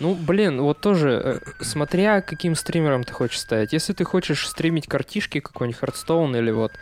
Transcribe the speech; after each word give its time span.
Ну, 0.00 0.14
блин, 0.14 0.62
вот 0.62 0.80
тоже, 0.80 1.20
э, 1.22 1.62
смотря 1.62 2.22
каким 2.22 2.54
стримером 2.54 3.04
ты 3.04 3.12
хочешь 3.12 3.38
стать. 3.38 3.74
Если 3.74 3.92
ты 3.92 4.04
хочешь 4.04 4.48
стримить 4.48 4.86
картишки 4.86 5.40
какой-нибудь 5.40 5.80
Hearthstone 5.80 6.38
или 6.38 6.50
вот, 6.50 6.72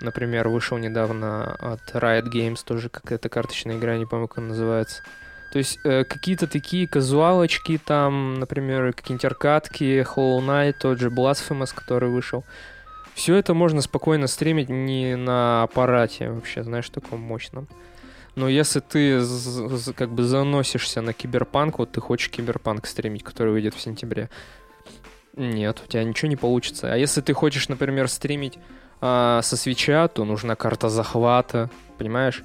например, 0.00 0.48
вышел 0.48 0.76
недавно 0.76 1.54
от 1.54 1.94
Riot 1.94 2.24
Games, 2.24 2.58
тоже 2.64 2.88
какая-то 2.88 3.28
карточная 3.28 3.76
игра, 3.76 3.96
не 3.96 4.04
помню, 4.04 4.26
как 4.26 4.38
она 4.38 4.48
называется. 4.48 5.04
То 5.52 5.58
есть 5.58 5.78
э, 5.84 6.02
какие-то 6.04 6.48
такие 6.48 6.88
казуалочки 6.88 7.80
там, 7.84 8.40
например, 8.40 8.92
какие-нибудь 8.94 9.24
аркадки, 9.24 10.04
Hollow 10.04 10.40
Knight, 10.40 10.74
тот 10.80 10.98
же 10.98 11.08
Blasphemous, 11.08 11.72
который 11.72 12.08
вышел. 12.08 12.44
Все 13.14 13.36
это 13.36 13.54
можно 13.54 13.80
спокойно 13.80 14.26
стримить 14.26 14.68
не 14.68 15.16
на 15.16 15.62
аппарате 15.62 16.30
вообще, 16.30 16.64
знаешь, 16.64 16.88
таком 16.88 17.20
мощном. 17.20 17.68
Но 18.40 18.48
если 18.48 18.80
ты 18.80 19.22
как 19.94 20.12
бы 20.12 20.22
заносишься 20.22 21.02
на 21.02 21.12
киберпанк, 21.12 21.78
вот 21.78 21.92
ты 21.92 22.00
хочешь 22.00 22.30
киберпанк 22.30 22.86
стримить, 22.86 23.22
который 23.22 23.52
выйдет 23.52 23.74
в 23.74 23.80
сентябре, 23.80 24.30
нет, 25.36 25.82
у 25.84 25.86
тебя 25.86 26.04
ничего 26.04 26.30
не 26.30 26.36
получится. 26.36 26.90
А 26.90 26.96
если 26.96 27.20
ты 27.20 27.34
хочешь, 27.34 27.68
например, 27.68 28.08
стримить 28.08 28.58
а, 29.02 29.42
со 29.42 29.58
свеча, 29.58 30.08
то 30.08 30.24
нужна 30.24 30.56
карта 30.56 30.88
захвата, 30.88 31.68
понимаешь? 31.98 32.42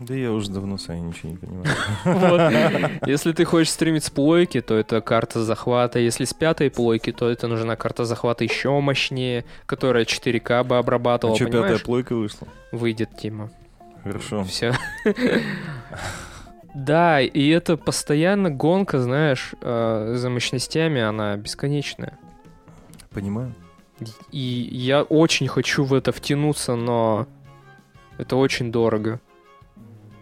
Да 0.00 0.14
я 0.14 0.32
уже 0.32 0.50
давно, 0.50 0.78
Саня, 0.78 1.02
ничего 1.02 1.30
не 1.30 1.36
понимаю. 1.36 3.00
Если 3.06 3.30
ты 3.30 3.44
хочешь 3.44 3.70
стримить 3.70 4.02
с 4.02 4.10
плойки, 4.10 4.60
то 4.60 4.74
это 4.74 5.00
карта 5.00 5.44
захвата. 5.44 6.00
Если 6.00 6.24
с 6.24 6.34
пятой 6.34 6.72
плойки, 6.72 7.12
то 7.12 7.30
это 7.30 7.46
нужна 7.46 7.76
карта 7.76 8.04
захвата 8.04 8.42
еще 8.42 8.80
мощнее, 8.80 9.44
которая 9.66 10.06
4К 10.06 10.64
бы 10.64 10.74
А 10.74 10.80
обрабатывала, 10.80 11.36
что, 11.36 11.46
пятая 11.46 11.78
плойка 11.78 12.16
вышла? 12.16 12.48
Выйдет, 12.72 13.16
Тима. 13.16 13.52
Хорошо. 14.04 14.44
Все. 14.44 14.74
Да, 16.74 17.20
и 17.20 17.48
это 17.50 17.76
постоянно 17.76 18.50
гонка, 18.50 18.98
знаешь, 18.98 19.54
э, 19.60 20.14
за 20.16 20.28
мощностями, 20.28 21.00
она 21.00 21.36
бесконечная. 21.36 22.18
Понимаю. 23.10 23.54
И 24.32 24.68
я 24.72 25.02
очень 25.02 25.46
хочу 25.46 25.84
в 25.84 25.94
это 25.94 26.10
втянуться, 26.10 26.74
но 26.74 27.28
это 28.18 28.34
очень 28.34 28.72
дорого. 28.72 29.20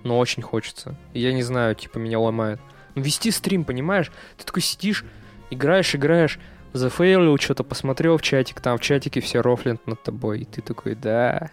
Но 0.05 0.19
очень 0.19 0.43
хочется. 0.43 0.95
И 1.15 1.21
я 1.21 1.33
не 1.33 1.43
знаю, 1.43 1.75
типа, 1.75 1.99
меня 1.99 2.19
ломает. 2.19 2.61
Ну, 2.95 3.03
вести 3.03 3.31
стрим, 3.31 3.65
понимаешь? 3.65 4.13
Ты 4.37 4.45
такой 4.45 4.63
сидишь, 4.63 5.07
играешь, 5.51 5.95
играешь, 5.95 6.39
зафейлил, 6.75 7.39
что-то 7.39 7.65
посмотрел 7.65 8.19
в 8.19 8.23
чатик, 8.23 8.61
там 8.61 8.77
в 8.77 8.83
чатике 8.83 9.23
все 9.23 9.41
рофлят 9.41 9.87
над 9.87 10.03
тобой. 10.03 10.41
И 10.41 10.45
ты 10.45 10.61
такой, 10.61 10.95
да. 10.95 11.51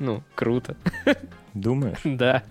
Ну, 0.00 0.22
круто. 0.34 0.76
Думаешь? 1.54 1.98
Да. 2.04 2.42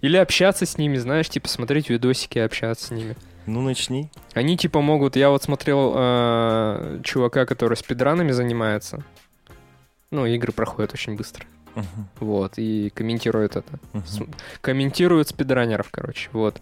Или 0.00 0.16
общаться 0.16 0.64
с 0.64 0.78
ними, 0.78 0.96
знаешь, 0.96 1.28
типа 1.28 1.48
смотреть 1.48 1.90
видосики 1.90 2.38
и 2.38 2.42
общаться 2.42 2.86
с 2.86 2.90
ними. 2.90 3.16
Ну, 3.46 3.60
начни. 3.60 4.08
Они 4.34 4.56
типа 4.56 4.80
могут... 4.80 5.16
Я 5.16 5.28
вот 5.30 5.42
смотрел 5.42 5.92
э, 5.96 7.00
чувака, 7.02 7.44
который 7.44 7.76
спидранами 7.76 8.30
занимается. 8.30 9.02
Ну, 10.10 10.26
игры 10.26 10.52
проходят 10.52 10.94
очень 10.94 11.16
быстро. 11.16 11.44
Вот, 12.20 12.52
и 12.58 12.90
комментирует 12.94 13.56
это. 13.56 13.78
С- 14.06 14.20
Комментирует 14.60 15.28
спидранеров, 15.28 15.88
короче, 15.90 16.28
вот. 16.32 16.60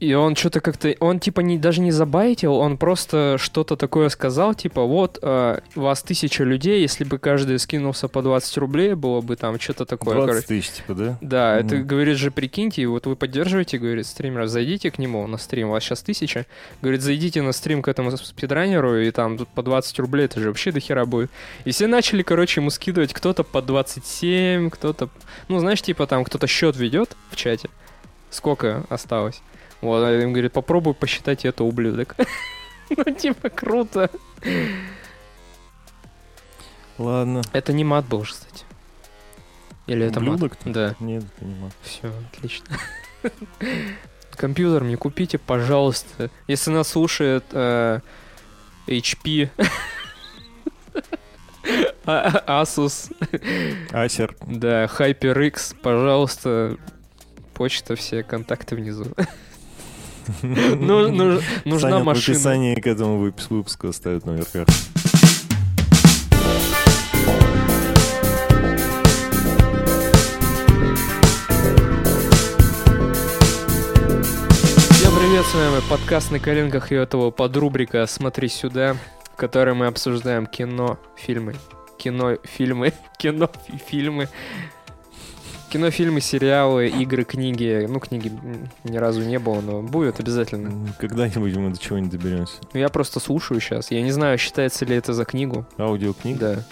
И 0.00 0.14
он 0.14 0.34
что-то 0.34 0.60
как-то... 0.62 0.94
Он 1.00 1.20
типа 1.20 1.40
не, 1.40 1.58
даже 1.58 1.82
не 1.82 1.90
забайтил, 1.90 2.54
он 2.54 2.78
просто 2.78 3.36
что-то 3.38 3.76
такое 3.76 4.08
сказал, 4.08 4.54
типа, 4.54 4.82
вот, 4.84 5.18
э, 5.20 5.60
вас 5.74 6.02
тысяча 6.02 6.42
людей, 6.42 6.80
если 6.80 7.04
бы 7.04 7.18
каждый 7.18 7.58
скинулся 7.58 8.08
по 8.08 8.22
20 8.22 8.56
рублей, 8.56 8.94
было 8.94 9.20
бы 9.20 9.36
там 9.36 9.60
что-то 9.60 9.84
такое, 9.84 10.14
20 10.14 10.30
короче. 10.30 10.46
тысяч, 10.46 10.70
типа, 10.70 10.94
да? 10.94 11.18
Да, 11.20 11.58
это, 11.58 11.74
Мгм. 11.76 11.86
говорит 11.86 12.16
же, 12.16 12.30
прикиньте, 12.30 12.86
вот 12.86 13.04
вы 13.06 13.14
поддерживаете, 13.14 13.76
говорит, 13.76 14.06
стримера, 14.06 14.46
зайдите 14.46 14.90
к 14.90 14.98
нему 14.98 15.26
на 15.26 15.36
стрим, 15.36 15.68
у 15.68 15.72
вас 15.72 15.84
сейчас 15.84 16.00
тысяча, 16.00 16.46
говорит, 16.80 17.02
зайдите 17.02 17.42
на 17.42 17.52
стрим 17.52 17.82
к 17.82 17.88
этому 17.88 18.16
спидранеру, 18.16 18.96
и 18.98 19.10
там 19.10 19.36
тут 19.36 19.48
по 19.50 19.62
20 19.62 19.98
рублей, 19.98 20.24
это 20.24 20.40
же 20.40 20.48
вообще 20.48 20.72
до 20.72 20.80
хера 20.80 21.04
будет. 21.04 21.30
И 21.66 21.72
все 21.72 21.86
начали, 21.86 22.22
короче, 22.22 22.62
ему 22.62 22.70
скидывать, 22.70 23.12
кто-то 23.12 23.44
по 23.44 23.60
27, 23.60 24.70
кто-то, 24.70 25.10
ну, 25.48 25.58
знаешь, 25.58 25.82
типа 25.82 26.06
там 26.06 26.24
кто-то 26.24 26.46
счет 26.46 26.74
ведет 26.78 27.16
в 27.30 27.36
чате, 27.36 27.68
сколько 28.30 28.84
осталось. 28.88 29.42
Вот, 29.80 30.02
а 30.04 30.12
им 30.20 30.32
говорит, 30.32 30.52
попробуй 30.52 30.94
посчитать 30.94 31.44
это, 31.44 31.64
ублюдок. 31.64 32.16
Ну, 32.96 33.04
типа, 33.14 33.50
круто. 33.50 34.10
Ладно. 36.98 37.42
Это 37.52 37.72
не 37.72 37.84
мат 37.84 38.04
был, 38.06 38.22
кстати. 38.22 38.64
Или 39.86 40.06
это 40.06 40.18
мат? 40.18 40.34
Ублюдок? 40.42 40.58
Да. 40.64 40.96
Нет, 40.98 41.24
понимаю. 41.38 41.70
Все, 41.82 42.12
отлично. 42.32 42.76
Компьютер 44.32 44.82
мне 44.82 44.96
купите, 44.96 45.38
пожалуйста. 45.38 46.30
Если 46.48 46.72
нас 46.72 46.88
слушает 46.88 47.44
э, 47.52 48.00
HP, 48.88 49.50
а- 52.04 52.62
Asus, 52.62 53.12
Асер. 53.92 54.34
да, 54.46 54.86
HyperX, 54.86 55.76
пожалуйста, 55.80 56.76
почта, 57.54 57.94
все 57.94 58.22
контакты 58.22 58.74
внизу. 58.76 59.06
Ну, 60.42 61.08
ну, 61.10 61.40
нужна 61.64 61.90
Саня 61.90 62.02
в 62.02 62.04
машина. 62.04 62.36
описании 62.36 62.74
к 62.74 62.86
этому 62.86 63.18
выпуску 63.18 63.92
карты. 64.44 64.72
Всем 74.90 75.12
привет, 75.18 75.44
с 75.46 75.54
вами 75.54 75.80
подкаст 75.88 76.30
на 76.30 76.38
коленках 76.38 76.92
и 76.92 76.94
этого 76.94 77.30
подрубрика 77.30 78.06
«Смотри 78.06 78.48
сюда», 78.48 78.96
в 79.32 79.36
которой 79.36 79.74
мы 79.74 79.86
обсуждаем 79.86 80.46
кино, 80.46 80.98
фильмы, 81.16 81.54
кино, 81.98 82.36
фильмы, 82.44 82.92
кино, 83.18 83.48
фи- 83.66 83.78
фильмы, 83.88 84.28
кино, 85.70 85.90
фильмы, 85.90 86.20
сериалы, 86.20 86.88
игры, 86.88 87.24
книги. 87.24 87.86
Ну, 87.88 88.00
книги 88.00 88.32
ни 88.84 88.96
разу 88.96 89.22
не 89.22 89.38
было, 89.38 89.60
но 89.60 89.82
будет 89.82 90.20
обязательно. 90.20 90.92
Когда-нибудь 90.98 91.56
мы 91.56 91.70
до 91.70 91.78
чего-нибудь 91.78 92.10
доберемся. 92.10 92.56
Ну, 92.74 92.80
Я 92.80 92.88
просто 92.88 93.20
слушаю 93.20 93.60
сейчас. 93.60 93.90
Я 93.90 94.02
не 94.02 94.10
знаю, 94.10 94.36
считается 94.36 94.84
ли 94.84 94.96
это 94.96 95.12
за 95.12 95.24
книгу. 95.24 95.64
Аудиокнига? 95.78 96.64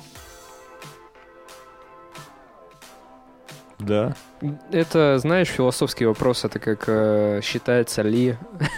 Да. 3.79 4.15
Да. 4.43 4.51
Это, 4.73 5.19
знаешь, 5.19 5.49
философский 5.49 6.05
вопрос. 6.05 6.45
Это 6.45 6.59
как 6.59 6.85
э, 6.89 7.41
считается 7.43 8.03
ли... 8.03 8.37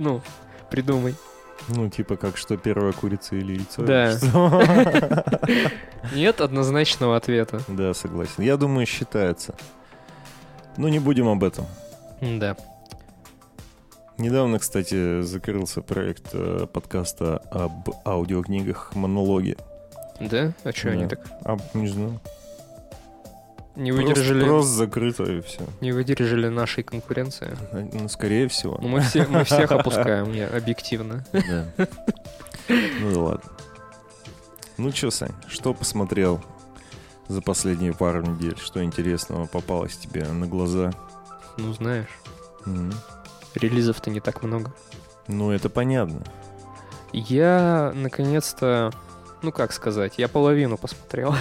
Ну, 0.00 0.22
придумай. 0.70 1.16
Ну, 1.68 1.88
типа 1.88 2.16
как, 2.16 2.36
что 2.36 2.56
первая 2.56 2.92
курица 2.92 3.36
или 3.36 3.54
яйцо? 3.54 3.82
Да. 3.82 4.16
Нет 6.14 6.40
однозначного 6.40 7.16
ответа. 7.16 7.60
Да, 7.68 7.92
согласен. 7.94 8.42
Я 8.42 8.56
думаю, 8.56 8.86
считается. 8.86 9.54
Ну, 10.76 10.88
не 10.88 10.98
будем 10.98 11.28
об 11.28 11.44
этом. 11.44 11.66
Да. 12.20 12.56
Недавно, 14.16 14.58
кстати, 14.58 15.22
закрылся 15.22 15.80
проект 15.80 16.30
э, 16.32 16.66
подкаста 16.72 17.38
об 17.50 17.90
аудиокнигах 18.04 18.94
«Монологи». 18.96 19.56
Да? 20.20 20.52
А 20.64 20.72
что 20.72 20.90
они 20.90 21.06
так 21.06 21.20
А, 21.44 21.56
не 21.74 21.86
знаю. 21.86 22.20
Не 23.78 23.92
выдержали, 23.92 24.44
просто 24.44 24.72
закрыто 24.72 25.24
и 25.24 25.40
все. 25.40 25.60
не 25.80 25.92
выдержали 25.92 26.48
нашей 26.48 26.82
конкуренции? 26.82 27.56
Ну, 27.92 28.08
скорее 28.08 28.48
всего. 28.48 28.76
Ну, 28.80 28.88
мы, 28.88 29.00
все, 29.00 29.26
мы 29.28 29.44
всех 29.44 29.70
опускаем, 29.70 30.32
не, 30.32 30.44
объективно. 30.46 31.24
Да. 31.32 31.66
Ну 32.68 33.14
да 33.14 33.20
ладно. 33.20 33.50
Ну 34.76 34.92
чё, 34.92 35.10
Сань, 35.10 35.34
что 35.48 35.74
посмотрел 35.74 36.42
за 37.28 37.40
последние 37.40 37.94
пару 37.94 38.22
недель? 38.22 38.56
Что 38.58 38.82
интересного 38.82 39.46
попалось 39.46 39.96
тебе 39.96 40.26
на 40.28 40.46
глаза? 40.46 40.92
Ну, 41.56 41.72
знаешь, 41.72 42.08
релизов-то 43.54 44.10
не 44.10 44.20
так 44.20 44.42
много. 44.42 44.72
Ну, 45.26 45.50
это 45.50 45.68
понятно. 45.68 46.22
Я, 47.12 47.92
наконец-то, 47.94 48.92
ну, 49.42 49.52
как 49.52 49.72
сказать, 49.72 50.14
я 50.18 50.28
половину 50.28 50.76
посмотрел. 50.76 51.34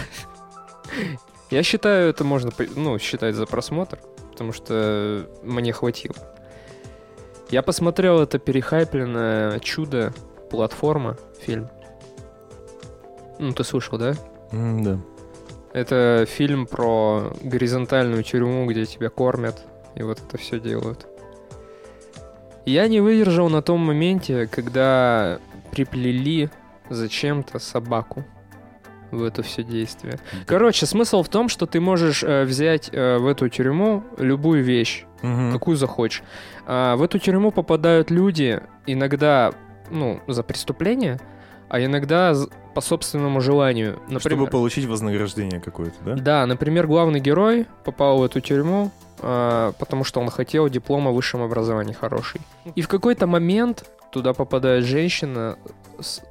Я 1.50 1.64
считаю, 1.64 2.10
это 2.10 2.24
можно, 2.24 2.52
ну, 2.76 3.00
считать 3.00 3.36
за 3.36 3.46
просмотр, 3.46 4.00
потому 4.32 4.52
что 4.52 5.28
мне 5.44 5.72
хватило. 5.72 6.16
Я 7.50 7.62
посмотрел 7.62 8.20
это 8.22 8.40
перехайпленное 8.40 9.60
чудо 9.60 10.14
платформа 10.50 11.16
фильм. 11.40 11.70
Ну, 13.40 13.54
ты 13.54 13.64
слышал, 13.64 13.98
да? 13.98 14.14
М, 14.52 14.84
Да. 14.84 15.00
Это 15.74 16.26
фильм 16.28 16.66
про 16.66 17.34
горизонтальную 17.42 18.24
тюрьму, 18.24 18.66
где 18.66 18.86
тебя 18.86 19.10
кормят, 19.10 19.62
и 19.96 20.02
вот 20.02 20.20
это 20.20 20.38
все 20.38 20.60
делают. 20.60 21.06
Я 22.66 22.88
не 22.88 23.00
выдержал 23.00 23.48
на 23.50 23.62
том 23.62 23.80
моменте, 23.82 24.48
когда 24.48 25.40
приплели 25.72 26.50
зачем-то 26.90 27.60
собаку 27.60 28.26
в 29.12 29.24
это 29.24 29.42
все 29.44 29.64
действие. 29.64 30.20
Короче, 30.46 30.86
смысл 30.86 31.24
в 31.24 31.30
том, 31.30 31.50
что 31.50 31.66
ты 31.66 31.80
можешь 31.80 32.24
э, 32.24 32.44
взять 32.44 32.90
э, 32.92 33.18
в 33.18 33.28
эту 33.28 33.50
тюрьму 33.50 34.04
любую 34.18 34.64
вещь, 34.64 35.06
Мгм. 35.22 35.52
какую 35.54 35.78
захочешь. 35.78 36.24
А 36.66 36.96
в 36.96 37.02
эту 37.04 37.18
тюрьму 37.20 37.52
попадают 37.52 38.12
люди 38.12 38.62
иногда, 38.86 39.54
ну, 39.90 40.20
за 40.28 40.44
преступление, 40.44 41.20
а 41.70 41.82
иногда 41.84 42.34
по 42.74 42.82
собственному 42.82 43.42
желанию. 43.42 43.94
Чтобы 43.96 44.14
Например, 44.14 44.50
получить 44.50 44.86
вознаграждение 44.86 45.60
какое-то, 45.60 45.96
да? 46.06 46.16
да, 46.16 46.46
например, 46.46 46.88
главный 46.88 47.20
герой 47.20 47.66
попал 47.84 48.20
в 48.20 48.24
эту 48.24 48.40
тюрьму, 48.42 48.92
а, 49.20 49.72
потому 49.80 50.04
что 50.04 50.20
он 50.22 50.30
хотел 50.30 50.70
диплом 50.70 51.08
о 51.08 51.12
высшем 51.12 51.42
образовании 51.42 51.94
хороший. 51.94 52.40
И 52.76 52.82
в 52.82 52.88
какой-то 52.88 53.26
момент 53.28 53.86
туда 54.12 54.34
попадает 54.34 54.86
женщина, 54.86 55.58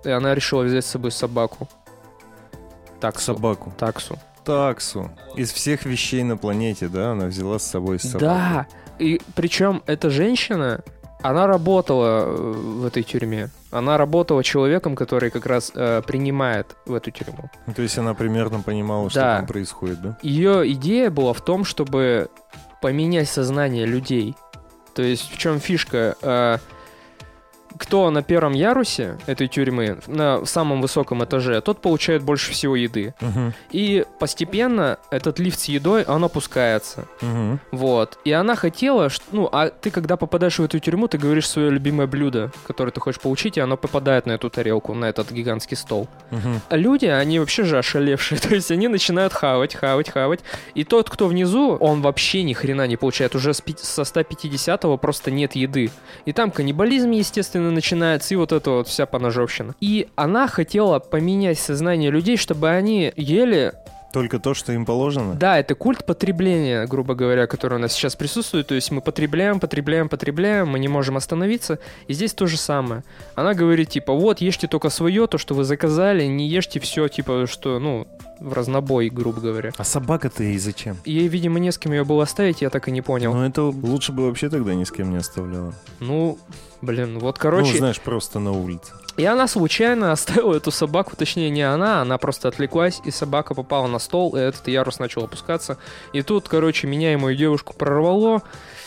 и 0.04 0.10
она 0.10 0.34
решила 0.34 0.62
взять 0.62 0.84
с 0.84 0.90
собой 0.90 1.10
собаку. 1.10 1.68
Таксу. 3.00 3.34
Собаку. 3.34 3.72
Таксу. 3.78 4.18
Таксу. 4.44 5.10
Из 5.34 5.52
всех 5.52 5.84
вещей 5.84 6.22
на 6.22 6.36
планете, 6.36 6.88
да, 6.88 7.12
она 7.12 7.26
взяла 7.26 7.58
с 7.58 7.64
собой 7.64 7.98
собаку. 7.98 8.18
Да, 8.20 8.66
и 8.98 9.20
причем 9.34 9.82
эта 9.86 10.08
женщина, 10.10 10.82
она 11.22 11.46
работала 11.46 12.24
э, 12.26 12.52
в 12.52 12.86
этой 12.86 13.02
тюрьме. 13.02 13.50
Она 13.72 13.98
работала 13.98 14.44
человеком, 14.44 14.94
который 14.94 15.30
как 15.30 15.46
раз 15.46 15.72
э, 15.74 16.00
принимает 16.06 16.76
в 16.86 16.94
эту 16.94 17.10
тюрьму. 17.10 17.50
Ну, 17.66 17.74
То 17.74 17.82
есть 17.82 17.98
она 17.98 18.14
примерно 18.14 18.60
понимала, 18.62 19.10
что 19.10 19.20
Да. 19.20 19.36
там 19.38 19.46
происходит, 19.46 20.00
да? 20.00 20.18
Ее 20.22 20.70
идея 20.72 21.10
была 21.10 21.32
в 21.32 21.40
том, 21.44 21.64
чтобы 21.64 22.28
поменять 22.80 23.28
сознание 23.28 23.86
людей. 23.86 24.36
То 24.94 25.02
есть 25.02 25.30
в 25.30 25.36
чем 25.36 25.58
фишка? 25.58 26.16
Э, 26.22 26.58
кто 27.78 28.10
на 28.10 28.22
первом 28.22 28.52
ярусе 28.52 29.18
этой 29.26 29.48
тюрьмы, 29.48 29.98
на 30.06 30.44
самом 30.46 30.80
высоком 30.82 31.22
этаже, 31.24 31.60
тот 31.60 31.80
получает 31.80 32.22
больше 32.22 32.52
всего 32.52 32.76
еды. 32.76 33.14
Мгм. 33.20 33.52
И 33.70 34.04
постепенно 34.18 34.98
этот 35.10 35.38
лифт 35.38 35.60
с 35.60 35.64
едой, 35.66 36.04
он 36.04 36.24
опускается. 36.24 37.06
Мгм. 37.20 37.60
Вот. 37.72 38.18
И 38.24 38.32
она 38.32 38.56
хотела, 38.56 39.08
ш- 39.08 39.22
ну, 39.32 39.48
а 39.52 39.68
ты, 39.70 39.90
когда 39.90 40.16
попадаешь 40.16 40.58
в 40.58 40.64
эту 40.64 40.78
тюрьму, 40.78 41.08
ты 41.08 41.18
говоришь 41.18 41.48
свое 41.48 41.70
любимое 41.70 42.06
блюдо, 42.06 42.50
которое 42.66 42.90
ты 42.90 43.00
хочешь 43.00 43.20
получить, 43.20 43.56
и 43.56 43.60
оно 43.60 43.76
попадает 43.76 44.26
на 44.26 44.32
эту 44.32 44.50
тарелку, 44.50 44.94
на 44.94 45.06
этот 45.06 45.30
гигантский 45.32 45.76
стол. 45.76 46.08
Мгм. 46.30 46.60
А 46.68 46.76
люди, 46.76 47.06
они 47.06 47.38
вообще 47.40 47.64
же 47.64 47.78
ошалевшие, 47.78 48.38
то 48.40 48.54
есть 48.54 48.70
они 48.70 48.88
начинают 48.88 49.32
хавать, 49.32 49.74
хавать, 49.74 50.10
хавать. 50.10 50.40
И 50.74 50.84
тот, 50.84 51.10
кто 51.10 51.26
внизу, 51.28 51.76
он 51.80 52.02
вообще 52.02 52.42
ни 52.42 52.52
хрена 52.52 52.86
не 52.86 52.96
получает. 52.96 53.34
Уже 53.34 53.52
с 53.54 53.62
со 53.82 54.02
150-го 54.02 54.96
просто 54.98 55.30
нет 55.30 55.54
еды. 55.54 55.90
И 56.24 56.32
там 56.32 56.50
каннибализм, 56.50 57.10
естественно, 57.10 57.65
начинается, 57.70 58.34
и 58.34 58.36
вот 58.36 58.52
это 58.52 58.70
вот 58.70 58.88
вся 58.88 59.06
поножовщина. 59.06 59.74
И 59.80 60.08
она 60.16 60.48
хотела 60.48 60.98
поменять 60.98 61.58
сознание 61.58 62.10
людей, 62.10 62.36
чтобы 62.36 62.70
они 62.70 63.12
ели 63.16 63.72
Только 64.16 64.38
то, 64.38 64.54
что 64.54 64.72
им 64.72 64.86
положено? 64.86 65.34
да, 65.34 65.58
это 65.58 65.74
культ 65.74 66.06
потребления, 66.06 66.86
грубо 66.86 67.14
говоря, 67.14 67.46
который 67.46 67.74
у 67.74 67.78
нас 67.78 67.92
сейчас 67.92 68.16
присутствует. 68.16 68.66
То 68.66 68.74
есть 68.74 68.90
мы 68.90 69.02
потребляем, 69.02 69.60
потребляем, 69.60 70.08
потребляем, 70.08 70.68
мы 70.68 70.78
не 70.78 70.88
можем 70.88 71.18
остановиться. 71.18 71.78
И 72.08 72.14
здесь 72.14 72.32
то 72.32 72.46
же 72.46 72.56
самое. 72.56 73.04
Она 73.34 73.52
говорит, 73.52 73.90
типа, 73.90 74.14
вот, 74.14 74.40
ешьте 74.40 74.68
только 74.68 74.88
свое, 74.88 75.26
то, 75.26 75.36
что 75.36 75.54
вы 75.54 75.64
заказали, 75.64 76.24
не 76.24 76.48
ешьте 76.48 76.80
все, 76.80 77.08
типа, 77.08 77.46
что, 77.46 77.78
ну, 77.78 78.08
в 78.40 78.54
разнобой, 78.54 79.10
грубо 79.10 79.42
говоря. 79.42 79.72
А 79.76 79.84
собака-то 79.84 80.42
ей 80.42 80.58
зачем? 80.58 80.96
Ей, 81.04 81.28
видимо, 81.28 81.58
не 81.58 81.70
с 81.70 81.76
кем 81.76 81.92
ее 81.92 82.04
было 82.04 82.22
оставить, 82.22 82.62
я 82.62 82.70
так 82.70 82.88
и 82.88 82.92
не 82.92 83.02
понял. 83.02 83.34
Ну, 83.34 83.42
это 83.42 83.64
лучше 83.64 84.12
бы 84.12 84.24
вообще 84.26 84.48
тогда 84.48 84.74
ни 84.74 84.84
с 84.84 84.90
кем 84.90 85.10
не 85.10 85.18
оставляла. 85.18 85.74
Ну, 86.00 86.38
блин, 86.80 87.18
вот, 87.18 87.36
Ну, 87.36 87.42
короче... 87.42 87.76
знаешь, 87.76 88.00
просто 88.00 88.38
на 88.38 88.52
улице. 88.52 88.92
И 89.16 89.24
она 89.24 89.48
случайно 89.48 90.12
оставила 90.12 90.54
эту 90.54 90.70
собаку, 90.70 91.16
точнее 91.16 91.50
не 91.50 91.62
она, 91.62 92.02
она 92.02 92.18
просто 92.18 92.48
отвлеклась, 92.48 93.00
и 93.04 93.10
собака 93.10 93.54
попала 93.54 93.86
на 93.86 93.98
стол, 93.98 94.36
и 94.36 94.40
этот 94.40 94.68
ярус 94.68 94.98
начал 94.98 95.24
опускаться. 95.24 95.78
И 96.12 96.22
тут, 96.22 96.48
короче, 96.48 96.86
меня 96.86 97.12
и 97.12 97.16
мою 97.16 97.36
девушку 97.36 97.72
прорвало, 97.74 98.42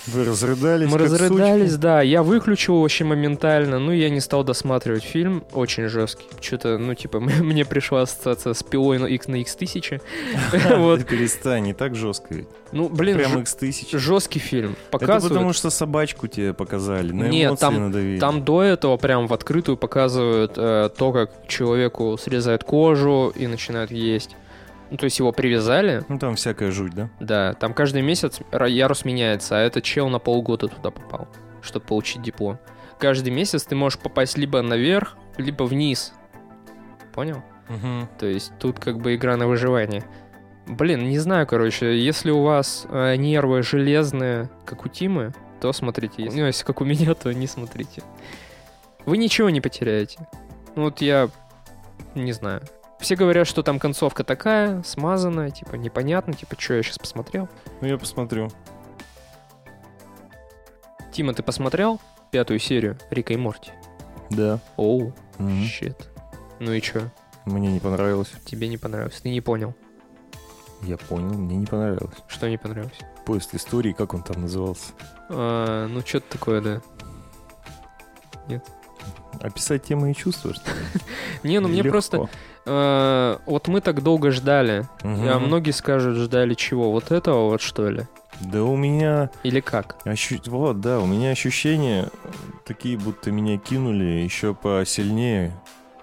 Вы 0.08 0.26
разрыдались, 0.26 0.90
мы 0.92 0.98
разрыдались, 0.98 1.72
сучки? 1.72 1.82
да, 1.82 2.02
я 2.02 2.22
выключил 2.24 2.82
вообще 2.82 3.04
моментально, 3.06 3.80
ну 3.80 3.92
я 3.92 4.10
не 4.10 4.20
стал 4.20 4.44
досматривать 4.44 5.04
фильм, 5.04 5.44
очень 5.52 5.88
жесткий. 5.88 6.26
Что-то, 6.42 6.78
ну 6.78 6.94
типа, 6.94 7.20
мне 7.42 7.66
пришла 7.66 8.02
ассоциация 8.04 8.54
с 8.54 8.62
пилой 8.64 9.00
на 9.00 9.06
X 9.08 9.28
на 9.28 9.42
X1000. 9.42 10.02
Вот, 10.78 11.06
перестань, 11.06 11.64
не 11.64 11.74
так 11.74 11.96
жестко 11.96 12.34
ведь. 12.34 12.48
ну 12.72 12.88
блин, 12.90 13.18
Прям 13.18 13.32
ж- 13.32 13.36
X1000. 13.42 13.98
жесткий 13.98 14.40
фильм. 14.40 14.72
Это 14.90 14.92
Показывают. 15.00 15.34
потому, 15.34 15.54
что 15.54 15.70
собачку 15.70 16.28
тебе 16.28 16.54
показали, 16.54 17.12
на 17.12 17.24
Нет, 17.28 17.60
там-. 17.60 18.20
Там 18.20 18.44
до 18.46 18.62
этого 18.64 18.98
прям 18.98 19.28
в 19.28 19.34
открытую 19.34 19.78
показывают 20.20 20.54
э, 20.58 20.90
то, 20.98 21.12
как 21.12 21.48
человеку 21.48 22.18
срезают 22.18 22.64
кожу 22.64 23.32
и 23.36 23.48
начинают 23.48 23.92
есть. 23.92 24.36
Ну, 24.92 24.98
то 24.98 25.06
есть 25.06 25.20
его 25.20 25.32
привязали, 25.32 26.04
Ну, 26.10 26.18
там 26.18 26.36
всякая 26.36 26.72
жуть, 26.72 26.94
да? 26.96 27.10
да, 27.20 27.54
там 27.54 27.74
каждый 27.74 28.02
месяц 28.02 28.40
ярус 28.52 29.06
меняется, 29.06 29.56
а 29.58 29.62
этот 29.62 29.84
чел 29.84 30.10
на 30.10 30.18
полгода 30.18 30.68
туда 30.68 30.90
попал, 30.90 31.28
чтобы 31.62 31.86
получить 31.86 32.24
диплом. 32.24 32.58
Каждый 32.98 33.30
месяц 33.30 33.64
ты 33.64 33.76
можешь 33.76 34.00
попасть 34.00 34.38
либо 34.38 34.62
наверх, 34.62 35.16
либо 35.38 35.64
вниз. 35.64 36.14
Понял? 37.14 37.44
То 38.18 38.26
есть 38.26 38.52
тут 38.60 38.80
как 38.80 38.98
бы 38.98 39.16
игра 39.16 39.38
на 39.38 39.48
выживание. 39.48 40.04
Блин, 40.66 41.08
не 41.08 41.20
знаю, 41.20 41.46
короче, 41.46 42.00
если 42.00 42.32
у 42.32 42.42
вас 42.42 42.86
э, 42.90 43.16
нервы 43.16 43.62
железные, 43.62 44.50
как 44.66 44.86
у 44.86 44.90
Тимы, 44.90 45.34
то 45.62 45.72
смотрите. 45.74 46.24
Если, 46.24 46.40
ну, 46.40 46.48
если 46.48 46.64
как 46.64 46.82
у 46.82 46.86
меня, 46.86 47.14
то 47.14 47.32
не 47.32 47.48
смотрите. 47.48 48.02
Вы 49.10 49.18
ничего 49.18 49.50
не 49.50 49.60
потеряете. 49.60 50.20
Ну 50.76 50.84
вот 50.84 51.02
я 51.02 51.32
не 52.14 52.32
знаю. 52.32 52.62
Все 53.00 53.16
говорят, 53.16 53.48
что 53.48 53.64
там 53.64 53.80
концовка 53.80 54.24
такая, 54.24 54.84
смазанная, 54.84 55.50
типа 55.50 55.74
непонятно, 55.78 56.34
типа, 56.34 56.56
что 56.60 56.76
я 56.76 56.84
сейчас 56.84 57.00
посмотрел. 57.00 57.50
Ну, 57.82 57.88
я 57.88 57.98
посмотрю. 57.98 58.52
Тима, 61.12 61.34
ты 61.34 61.42
посмотрел 61.42 62.00
пятую 62.30 62.60
серию 62.60 63.00
Рика 63.10 63.34
и 63.34 63.38
Морти? 63.38 63.72
Да. 64.30 64.60
Оу, 64.78 65.12
Мгм. 65.40 65.64
щит. 65.64 66.08
Ну 66.60 66.72
и 66.72 66.80
чё? 66.80 67.10
Мне 67.46 67.72
не 67.72 67.80
понравилось. 67.80 68.32
Тебе 68.46 68.68
не 68.68 68.78
понравилось? 68.78 69.20
Ты 69.22 69.32
не 69.32 69.42
понял, 69.42 69.74
Я 70.84 70.98
понял, 70.98 71.34
мне 71.34 71.56
не 71.58 71.66
понравилось. 71.66 72.14
что 72.28 72.48
не 72.48 72.58
понравилось? 72.60 73.00
Поезд 73.26 73.56
истории, 73.56 73.92
как 73.92 74.14
он 74.14 74.22
там 74.22 74.44
назывался? 74.44 74.92
А, 75.30 75.88
ну, 75.88 76.02
что-то 76.02 76.30
такое, 76.38 76.62
да. 76.62 76.82
Описать 79.42 79.84
темы 79.84 80.12
и 80.12 80.16
чувства, 80.16 80.54
что 80.54 80.70
ли? 80.72 80.78
Не, 81.44 81.60
ну 81.60 81.68
мне 81.70 81.84
просто... 81.84 82.28
э, 82.66 83.38
вот 83.46 83.68
мы 83.68 83.82
так 83.82 84.04
долго 84.04 84.32
ждали. 84.32 84.88
А 85.04 85.40
многие 85.40 85.72
скажут, 85.72 86.18
ждали 86.18 86.54
чего? 86.56 86.92
Вот 86.92 87.12
этого 87.12 87.50
вот, 87.50 87.62
что 87.62 87.90
ли? 87.90 88.04
Да 88.42 88.64
у 88.64 88.76
меня... 88.76 89.30
Или 89.44 89.60
как? 89.60 89.98
ощу- 90.06 90.42
Вот, 90.50 90.80
да, 90.82 91.00
у 91.00 91.06
меня 91.06 91.32
ощущения 91.32 92.10
такие, 92.66 92.98
будто 92.98 93.32
меня 93.32 93.58
кинули 93.58 94.04
еще 94.24 94.54
посильнее, 94.54 95.52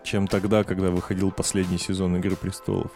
чем 0.03 0.27
тогда, 0.29 0.63
когда 0.65 0.91
выходил 0.91 1.31
последний 1.31 1.79
сезон 1.79 2.17
«Игры 2.17 2.37
престолов». 2.37 2.91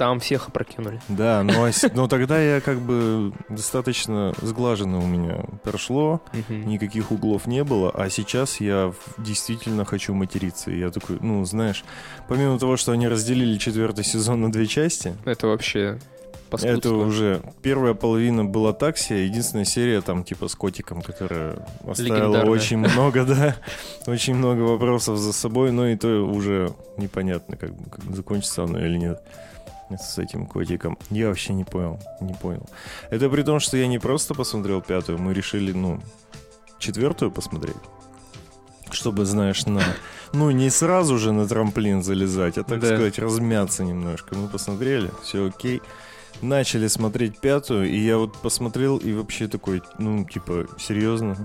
Там 0.00 0.18
всех 0.18 0.48
опрокинули. 0.48 0.98
Да, 1.10 1.42
но, 1.42 1.68
но 1.92 2.08
тогда 2.08 2.40
я 2.40 2.62
как 2.62 2.80
бы 2.80 3.34
достаточно 3.50 4.32
сглаженно 4.40 4.98
у 4.98 5.06
меня 5.06 5.44
прошло, 5.62 6.22
никаких 6.48 7.10
углов 7.12 7.46
не 7.46 7.62
было, 7.64 7.90
а 7.90 8.08
сейчас 8.08 8.62
я 8.62 8.94
действительно 9.18 9.84
хочу 9.84 10.14
материться. 10.14 10.70
Я 10.70 10.90
такой, 10.90 11.18
ну, 11.20 11.44
знаешь, 11.44 11.84
помимо 12.28 12.58
того, 12.58 12.78
что 12.78 12.92
они 12.92 13.08
разделили 13.08 13.58
четвертый 13.58 14.02
сезон 14.02 14.40
на 14.40 14.50
две 14.50 14.66
части, 14.66 15.14
Это 15.26 15.48
вообще 15.48 15.98
это 16.46 16.50
паскудство. 16.50 16.94
уже 16.94 17.42
первая 17.60 17.92
половина 17.92 18.46
была 18.46 18.72
такси, 18.72 19.24
единственная 19.24 19.66
серия 19.66 20.00
там 20.00 20.24
типа 20.24 20.48
с 20.48 20.54
котиком, 20.54 21.02
которая 21.02 21.66
оставила 21.86 22.40
очень 22.44 22.78
много, 22.78 23.26
да, 23.26 23.54
очень 24.06 24.34
много 24.34 24.62
вопросов 24.62 25.18
за 25.18 25.34
собой, 25.34 25.72
но 25.72 25.88
и 25.88 25.96
то 25.96 26.22
уже 26.22 26.72
непонятно, 26.96 27.58
как, 27.58 27.72
как 27.90 28.16
закончится 28.16 28.64
оно 28.64 28.78
или 28.78 28.96
нет 28.96 29.22
с 29.98 30.18
этим 30.18 30.46
котиком. 30.46 30.98
Я 31.10 31.28
вообще 31.28 31.52
не 31.52 31.64
понял, 31.64 31.98
не 32.20 32.34
понял. 32.34 32.68
Это 33.10 33.28
при 33.30 33.42
том, 33.42 33.60
что 33.60 33.76
я 33.76 33.86
не 33.86 33.98
просто 33.98 34.34
посмотрел 34.34 34.80
пятую, 34.82 35.18
мы 35.18 35.34
решили, 35.34 35.72
ну, 35.72 36.00
четвертую 36.78 37.30
посмотреть. 37.30 37.76
Чтобы, 38.90 39.24
знаешь, 39.24 39.66
на... 39.66 39.82
Ну, 40.32 40.50
не 40.50 40.68
сразу 40.70 41.16
же 41.18 41.32
на 41.32 41.46
трамплин 41.46 42.02
залезать, 42.02 42.58
а, 42.58 42.64
так 42.64 42.80
Да. 42.80 42.86
сказать, 42.88 43.18
размяться 43.18 43.84
немножко. 43.84 44.34
Мы 44.36 44.48
посмотрели, 44.48 45.10
все 45.22 45.46
окей. 45.48 45.80
Начали 46.42 46.88
смотреть 46.88 47.38
пятую, 47.38 47.88
и 47.88 47.98
я 47.98 48.16
вот 48.16 48.36
посмотрел 48.38 48.96
и 48.96 49.12
вообще 49.12 49.46
такой, 49.46 49.82
ну, 49.98 50.24
типа, 50.24 50.66
серьезно? 50.78 51.36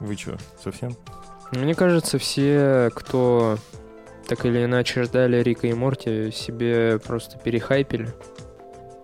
Вы 0.00 0.16
что, 0.16 0.36
совсем? 0.62 0.94
Мне 1.52 1.74
кажется, 1.74 2.18
все, 2.18 2.90
кто 2.94 3.58
так 4.26 4.44
или 4.44 4.64
иначе 4.64 5.02
ждали 5.04 5.42
Рика 5.42 5.66
и 5.66 5.72
Морти, 5.72 6.30
себе 6.32 6.98
просто 6.98 7.38
перехайпили. 7.38 8.08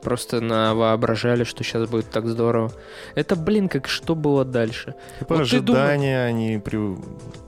Просто 0.03 0.41
навоображали, 0.41 1.45
что 1.45 1.63
сейчас 1.63 1.89
будет 1.89 2.11
так 2.11 2.27
здорово. 2.27 2.73
Это, 3.15 3.37
блин, 3.37 3.69
как 3.69 3.87
что 3.87 4.17
было 4.17 4.45
дальше? 4.45 4.97
Типа 5.21 5.37
Вот 5.37 5.49
ты 5.49 5.61
дум- 5.61 5.77
ожидания, 5.77 6.25
они 6.25 6.57
прев- 6.57 6.99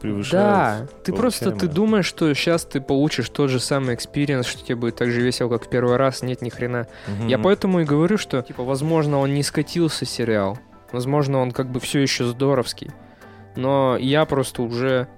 превышают. 0.00 0.31
Да, 0.31 0.87
ты 1.02 1.12
просто 1.12 1.50
ты 1.50 1.66
думаешь, 1.66 2.07
что 2.07 2.33
сейчас 2.33 2.64
ты 2.64 2.81
получишь 2.81 3.28
тот 3.31 3.50
же 3.50 3.59
самый 3.59 3.97
experience, 3.97 4.47
что 4.47 4.64
тебе 4.64 4.76
будет 4.76 4.95
так 4.95 5.11
же 5.11 5.21
весело, 5.21 5.49
как 5.49 5.64
в 5.64 5.69
первый 5.69 5.97
раз. 5.97 6.23
Нет, 6.23 6.43
ни 6.43 6.49
хрена. 6.49 6.87
Мгм. 7.09 7.26
Я 7.26 7.38
поэтому 7.40 7.81
и 7.81 7.85
говорю, 7.85 8.19
что, 8.19 8.40
типа, 8.40 8.62
возможно, 8.62 9.19
он 9.19 9.35
не 9.35 9.43
скатился 9.43 10.04
сериал. 10.04 10.57
Возможно, 10.93 11.38
он 11.38 11.50
как 11.50 11.73
бы 11.73 11.81
все 11.81 11.99
еще 11.99 12.25
здоровский. 12.25 12.93
Но 13.57 13.97
я 13.99 14.25
просто 14.26 14.62
уже... 14.62 15.09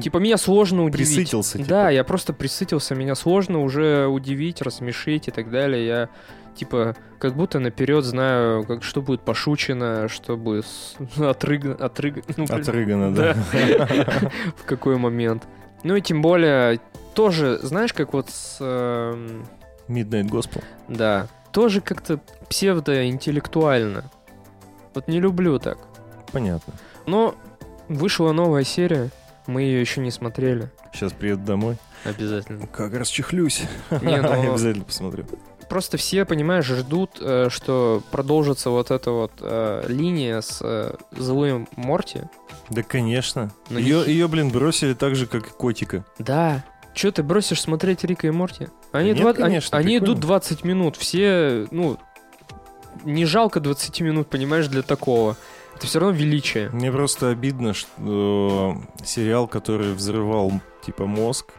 Типа, 0.00 0.18
меня 0.18 0.38
сложно 0.38 0.84
удивить. 0.84 1.08
Присытился, 1.08 1.58
типа. 1.58 1.68
Да, 1.68 1.90
я 1.90 2.04
просто 2.04 2.32
присытился, 2.32 2.94
меня 2.94 3.14
сложно 3.14 3.60
уже 3.60 4.06
удивить, 4.06 4.62
рассмешить 4.62 5.28
и 5.28 5.30
так 5.30 5.50
далее. 5.50 5.86
Я, 5.86 6.08
типа, 6.54 6.96
как 7.18 7.34
будто 7.34 7.58
наперед 7.58 8.04
знаю, 8.04 8.64
как, 8.64 8.82
что 8.82 9.02
будет 9.02 9.20
пошучено, 9.20 10.08
что 10.08 10.36
будет 10.36 10.66
отрыг... 11.18 11.80
отрыг... 11.80 12.24
ну, 12.36 12.44
Отрыгано, 12.44 13.14
да. 13.14 13.34
в 14.56 14.64
какой 14.64 14.96
момент. 14.96 15.44
Ну 15.82 15.96
и 15.96 16.00
тем 16.00 16.22
более, 16.22 16.80
тоже, 17.14 17.58
знаешь, 17.62 17.92
как 17.92 18.14
вот 18.14 18.30
с... 18.30 18.56
эм, 18.60 19.44
Midnight 19.88 20.30
Gospel. 20.30 20.64
Да, 20.88 21.28
тоже 21.52 21.82
как-то 21.82 22.20
псевдоинтеллектуально. 22.48 24.04
Вот 24.94 25.08
не 25.08 25.20
люблю 25.20 25.58
так. 25.58 25.76
Понятно. 26.32 26.72
Но 27.06 27.34
вышла 27.88 28.32
новая 28.32 28.64
серия, 28.64 29.10
мы 29.46 29.62
ее 29.62 29.80
еще 29.80 30.00
не 30.00 30.10
смотрели. 30.10 30.70
Сейчас 30.92 31.12
приеду 31.12 31.42
домой. 31.44 31.76
Обязательно. 32.04 32.66
Как 32.66 32.92
расчехлюсь. 32.94 33.62
Не, 33.90 33.98
ну- 34.22 34.42
Я 34.42 34.50
обязательно 34.52 34.84
посмотрю. 34.84 35.24
Просто 35.68 35.96
все, 35.96 36.24
понимаешь, 36.26 36.66
ждут, 36.66 37.12
э, 37.20 37.48
что 37.50 38.02
продолжится 38.10 38.68
вот 38.70 38.90
эта 38.90 39.10
вот 39.10 39.32
э, 39.40 39.84
линия 39.88 40.42
с 40.42 40.58
э, 40.62 40.94
злым 41.12 41.66
Морти. 41.76 42.20
Да, 42.68 42.82
конечно. 42.82 43.50
Но 43.70 43.78
Ее, 43.78 44.04
не- 44.04 44.12
ее, 44.12 44.28
блин, 44.28 44.50
бросили 44.50 44.92
так 44.92 45.16
же, 45.16 45.26
как 45.26 45.46
и 45.46 45.50
котика. 45.50 46.04
Да. 46.18 46.64
Че 46.92 47.10
ты 47.12 47.22
бросишь 47.22 47.62
смотреть 47.62 48.04
Рика 48.04 48.26
и 48.26 48.30
Морти? 48.30 48.68
Они, 48.92 49.08
нет, 49.10 49.18
два- 49.20 49.30
они- 49.30 49.38
конечно, 49.42 49.78
они 49.78 49.98
прикольно. 49.98 50.12
идут 50.12 50.20
20 50.20 50.64
минут. 50.64 50.96
Все, 50.96 51.66
ну, 51.70 51.98
не 53.04 53.24
жалко 53.24 53.58
20 53.60 54.00
минут, 54.02 54.28
понимаешь, 54.28 54.68
для 54.68 54.82
такого. 54.82 55.36
Это 55.76 55.86
все 55.86 55.98
равно 55.98 56.16
величие. 56.16 56.70
Мне 56.70 56.90
просто 56.92 57.30
обидно, 57.30 57.74
что 57.74 58.76
сериал, 59.04 59.46
который 59.48 59.92
взрывал, 59.92 60.52
типа, 60.84 61.06
мозг, 61.06 61.52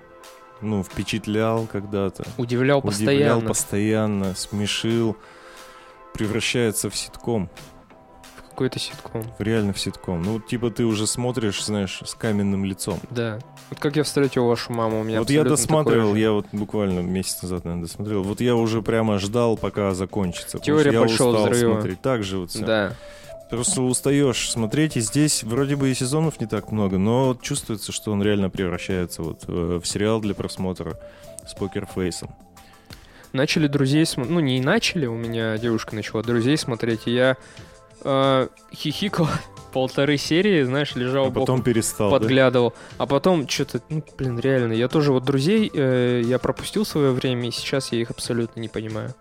ну, 0.61 0.83
впечатлял 0.83 1.67
когда-то, 1.71 2.23
Удивлял 2.37 2.79
удивлял 2.79 2.81
постоянно. 2.81 3.47
постоянно, 3.47 4.35
смешил, 4.35 5.17
превращается 6.13 6.89
в 6.89 6.95
ситком, 6.95 7.49
В 8.37 8.49
какой-то 8.49 8.79
ситком. 8.79 9.23
в 9.37 9.41
реально 9.41 9.73
в 9.73 9.79
ситком. 9.79 10.21
Ну, 10.21 10.39
типа, 10.39 10.71
ты 10.71 10.85
уже 10.85 11.07
смотришь, 11.07 11.63
знаешь, 11.63 11.99
с 12.05 12.13
каменным 12.15 12.63
лицом. 12.63 12.99
Да. 13.09 13.39
Вот 13.69 13.79
как 13.79 13.97
я 13.97 14.03
встретил 14.03 14.45
вашу 14.47 14.71
маму, 14.71 15.01
у 15.01 15.03
меня 15.03 15.19
вот 15.19 15.29
я 15.29 15.43
досматривал, 15.43 16.15
я 16.15 16.31
вот 16.31 16.45
буквально 16.53 17.01
месяц 17.01 17.41
назад, 17.41 17.65
наверное, 17.65 17.87
досмотрел. 17.87 18.23
Вот 18.23 18.39
я 18.39 18.55
уже 18.55 18.81
прямо 18.81 19.19
ждал, 19.19 19.57
пока 19.57 19.93
закончится. 19.93 20.59
Теория 20.59 20.93
я 20.93 20.99
большого 21.01 21.31
устал 21.35 21.51
взрыва. 21.51 21.73
смотреть. 21.73 22.01
Так 22.01 22.23
же 22.23 22.37
вот 22.37 22.51
всё. 22.51 22.65
Да. 22.65 22.93
Просто 23.49 23.81
устаешь 23.81 24.49
смотреть, 24.49 24.97
и 24.97 25.01
здесь 25.01 25.43
вроде 25.43 25.75
бы 25.75 25.91
и 25.91 25.93
сезонов 25.93 26.39
не 26.39 26.47
так 26.47 26.71
много, 26.71 26.97
но 26.97 27.37
чувствуется, 27.39 27.91
что 27.91 28.11
он 28.11 28.23
реально 28.23 28.49
превращается 28.49 29.21
вот 29.21 29.43
э, 29.47 29.79
в 29.81 29.85
сериал 29.85 30.19
для 30.19 30.33
просмотра 30.33 30.97
с 31.47 31.53
покерфейсом. 31.53 32.33
Начали 33.33 33.67
друзей 33.67 34.05
смотреть. 34.05 34.33
Ну, 34.33 34.39
не 34.39 34.59
начали, 34.61 35.05
у 35.05 35.15
меня 35.15 35.57
девушка 35.57 35.93
начала 35.93 36.23
друзей 36.23 36.57
смотреть, 36.57 37.01
и 37.05 37.11
я 37.11 37.37
э, 38.03 38.47
хихикал 38.73 39.27
полторы 39.73 40.17
серии, 40.17 40.63
знаешь, 40.63 40.95
лежал 40.95 41.25
А 41.25 41.27
потом 41.27 41.57
боком, 41.57 41.61
перестал, 41.61 42.09
да? 42.09 42.17
подглядывал. 42.17 42.73
А 42.97 43.05
потом 43.05 43.47
что-то, 43.47 43.81
ну, 43.89 44.03
блин, 44.17 44.39
реально, 44.39 44.73
я 44.73 44.87
тоже 44.87 45.11
вот 45.11 45.23
друзей, 45.23 45.69
э, 45.71 46.21
я 46.25 46.39
пропустил 46.39 46.83
свое 46.83 47.11
время, 47.11 47.49
и 47.49 47.51
сейчас 47.51 47.91
я 47.91 47.99
их 47.99 48.09
абсолютно 48.09 48.59
не 48.59 48.69
понимаю. 48.69 49.13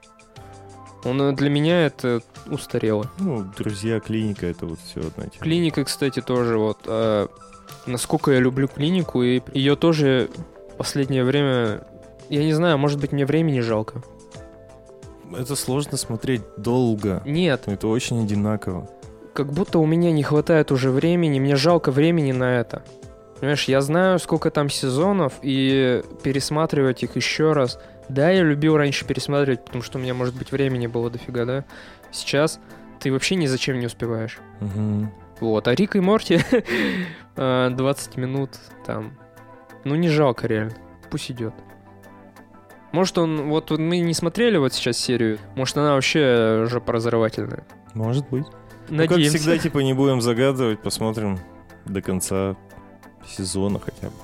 Он 1.04 1.20
э, 1.20 1.32
для 1.32 1.50
меня 1.50 1.86
это 1.86 2.20
устарело. 2.46 3.10
Ну, 3.18 3.44
друзья, 3.56 4.00
клиника, 4.00 4.46
это 4.46 4.66
вот 4.66 4.78
все 4.80 5.00
одна 5.00 5.24
тема. 5.24 5.40
Клиника, 5.40 5.84
кстати, 5.84 6.20
тоже 6.20 6.56
вот. 6.58 6.78
э, 6.86 7.26
насколько 7.86 8.30
я 8.32 8.40
люблю 8.40 8.68
клинику, 8.68 9.22
и 9.22 9.42
ее 9.52 9.76
тоже 9.76 10.30
последнее 10.78 11.24
время. 11.24 11.86
Я 12.28 12.42
не 12.44 12.52
знаю, 12.52 12.78
может 12.78 13.00
быть, 13.00 13.12
мне 13.12 13.26
времени 13.26 13.60
жалко. 13.60 14.02
Это 15.36 15.56
сложно 15.56 15.96
смотреть 15.96 16.42
долго. 16.56 17.22
Нет, 17.24 17.62
Это 17.66 17.88
очень 17.88 18.22
одинаково. 18.24 18.88
как 19.32 19.52
будто 19.52 19.78
у 19.78 19.86
меня 19.86 20.12
не 20.12 20.22
хватает 20.22 20.70
уже 20.70 20.90
времени, 20.90 21.40
мне 21.40 21.56
жалко 21.56 21.90
времени 21.90 22.32
на 22.32 22.60
это. 22.60 22.82
Понимаешь, 23.40 23.64
я 23.64 23.80
знаю, 23.80 24.18
сколько 24.20 24.50
там 24.50 24.70
сезонов, 24.70 25.32
и 25.42 26.02
пересматривать 26.22 27.02
их 27.02 27.16
еще 27.16 27.52
раз. 27.52 27.78
Да, 28.08 28.30
я 28.30 28.42
любил 28.42 28.76
раньше 28.76 29.06
пересматривать, 29.06 29.64
потому 29.64 29.82
что 29.82 29.98
у 29.98 30.00
меня, 30.00 30.14
может 30.14 30.34
быть, 30.34 30.52
времени 30.52 30.86
было 30.86 31.10
дофига, 31.10 31.44
да? 31.44 31.64
Сейчас 32.10 32.60
ты 33.00 33.12
вообще 33.12 33.34
ни 33.34 33.46
зачем 33.46 33.78
не 33.78 33.86
успеваешь. 33.86 34.38
Мгм. 34.60 35.10
Вот, 35.40 35.66
а 35.68 35.74
Рик 35.74 35.96
и 35.96 36.00
Морти 36.00 36.40
э, 37.36 37.70
20 37.70 38.16
минут 38.16 38.50
там. 38.86 39.16
Ну, 39.84 39.94
не 39.94 40.08
жалко, 40.08 40.46
реально. 40.46 40.74
Пусть 41.10 41.30
идет. 41.30 41.54
Может, 42.92 43.18
он... 43.18 43.48
Вот 43.48 43.70
мы 43.70 43.98
не 43.98 44.14
смотрели 44.14 44.56
вот 44.56 44.72
сейчас 44.72 44.96
серию. 44.96 45.38
Может, 45.56 45.76
она 45.76 45.94
вообще 45.94 46.66
жопоразрывательная. 46.68 47.64
Может 47.92 48.28
быть. 48.28 48.46
Ну, 48.88 48.98
как 48.98 49.10
Надеемся. 49.10 49.38
всегда, 49.38 49.58
типа, 49.58 49.78
не 49.78 49.94
будем 49.94 50.20
загадывать, 50.20 50.80
посмотрим 50.80 51.40
до 51.84 52.02
конца 52.02 52.56
сезона 53.26 53.80
хотя 53.80 54.08
бы. 54.08 54.14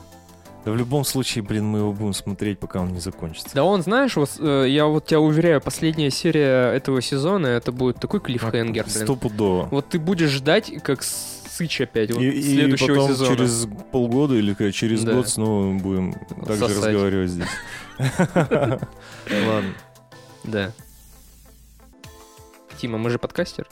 Да 0.65 0.73
в 0.73 0.77
любом 0.77 1.05
случае, 1.05 1.43
блин, 1.43 1.65
мы 1.67 1.79
его 1.79 1.93
будем 1.93 2.13
смотреть, 2.13 2.59
пока 2.59 2.81
он 2.81 2.93
не 2.93 3.01
закончится. 3.01 3.49
Да 3.55 3.65
он, 3.65 3.83
знаешь, 3.83 4.17
вот, 4.17 4.31
э, 4.39 4.67
я 4.69 4.85
вот 4.87 5.07
тебя 5.07 5.21
уверяю, 5.21 5.61
последняя 5.63 6.11
серия 6.11 6.73
этого 6.73 7.01
сезона, 7.01 7.47
это 7.47 7.73
будет 7.73 7.97
такой 7.97 8.21
клиффхенгер, 8.21 8.85
блин. 8.85 9.05
Стопудово. 9.05 9.69
Вот 9.71 9.89
ты 9.89 9.99
будешь 9.99 10.29
ждать, 10.31 10.71
как 10.83 11.03
сыч 11.03 11.81
опять, 11.81 12.11
вот, 12.13 12.21
И, 12.21 12.29
и 12.29 12.43
следующего 12.43 12.89
потом 12.95 13.09
сезона. 13.09 13.37
через 13.37 13.69
полгода 13.91 14.35
или 14.35 14.53
как, 14.53 14.73
через 14.75 15.03
Да. 15.03 15.15
год 15.15 15.29
снова 15.29 15.73
будем 15.79 16.13
также 16.47 16.69
Сосать. 16.69 16.77
разговаривать 16.87 17.31
здесь. 17.31 17.49
Ладно. 17.99 19.75
Да. 20.45 20.73
Тима, 22.79 22.99
мы 22.99 23.11
же 23.11 23.19
подкастер? 23.19 23.67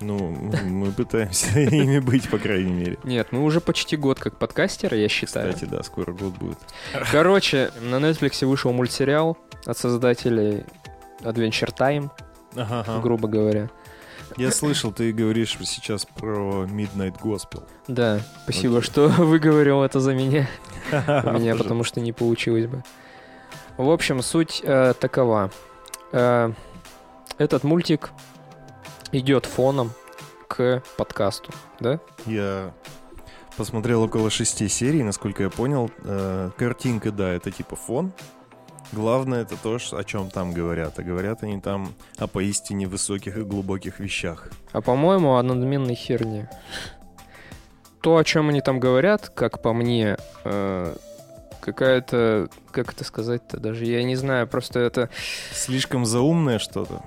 Ну, 0.00 0.52
мы 0.64 0.92
пытаемся 0.92 1.58
ими 1.60 1.98
быть, 1.98 2.28
по 2.28 2.38
крайней 2.38 2.72
мере. 2.72 2.98
Нет, 3.04 3.28
мы 3.30 3.42
уже 3.42 3.60
почти 3.60 3.96
год 3.96 4.18
как 4.20 4.38
подкастеры, 4.38 4.96
я 4.96 5.08
считаю. 5.08 5.52
Кстати, 5.52 5.68
да, 5.68 5.82
скоро 5.82 6.12
год 6.12 6.34
будет. 6.34 6.58
Короче, 7.10 7.70
на 7.80 7.96
Netflix 7.96 8.46
вышел 8.46 8.72
мультсериал 8.72 9.36
от 9.64 9.76
создателей 9.76 10.64
Adventure 11.20 11.74
Time, 11.76 12.10
грубо 13.02 13.28
говоря. 13.28 13.70
Я 14.36 14.52
слышал, 14.52 14.92
ты 14.92 15.12
говоришь 15.12 15.56
сейчас 15.64 16.04
про 16.04 16.64
Midnight 16.64 17.20
Gospel. 17.20 17.64
Да, 17.88 18.20
спасибо, 18.44 18.78
Окей. 18.78 18.86
что 18.86 19.08
выговорил 19.18 19.82
это 19.82 20.00
за 20.00 20.14
меня. 20.14 20.48
У 20.92 21.30
меня, 21.30 21.56
потому 21.56 21.82
что 21.82 22.00
не 22.00 22.12
получилось 22.12 22.66
бы. 22.66 22.84
В 23.76 23.90
общем, 23.90 24.22
суть 24.22 24.60
э, 24.62 24.94
такова. 24.98 25.50
Э, 26.12 26.52
этот 27.38 27.64
мультик 27.64 28.10
идет 29.12 29.46
фоном 29.46 29.92
к 30.48 30.82
подкасту, 30.96 31.52
да? 31.80 32.00
Я 32.26 32.72
посмотрел 33.56 34.02
около 34.02 34.30
шести 34.30 34.68
серий, 34.68 35.02
насколько 35.02 35.42
я 35.42 35.50
понял. 35.50 35.90
Э, 36.04 36.50
Картинка, 36.56 37.10
да, 37.10 37.30
это 37.30 37.50
типа 37.50 37.76
фон. 37.76 38.12
Главное 38.92 39.42
это 39.42 39.56
то, 39.56 39.76
о 39.92 40.04
чем 40.04 40.30
там 40.30 40.52
говорят. 40.52 40.98
А 40.98 41.02
говорят 41.02 41.42
они 41.42 41.60
там 41.60 41.94
о 42.16 42.26
поистине 42.26 42.86
высоких 42.86 43.36
и 43.36 43.42
глубоких 43.42 44.00
вещах. 44.00 44.48
А 44.72 44.80
по-моему, 44.80 45.36
о 45.36 45.42
надменной 45.42 45.94
херне. 45.94 46.48
То, 48.00 48.16
о 48.16 48.24
чем 48.24 48.48
они 48.48 48.60
там 48.60 48.80
говорят, 48.80 49.28
как 49.28 49.60
по 49.60 49.72
мне, 49.74 50.16
э, 50.44 50.96
какая-то, 51.60 52.48
как 52.70 52.94
это 52.94 53.04
сказать-то 53.04 53.58
даже, 53.58 53.84
я 53.84 54.02
не 54.04 54.16
знаю, 54.16 54.46
просто 54.46 54.78
это, 54.78 55.10
Слишком 55.52 56.06
заумное 56.06 56.58
что-то. 56.58 57.02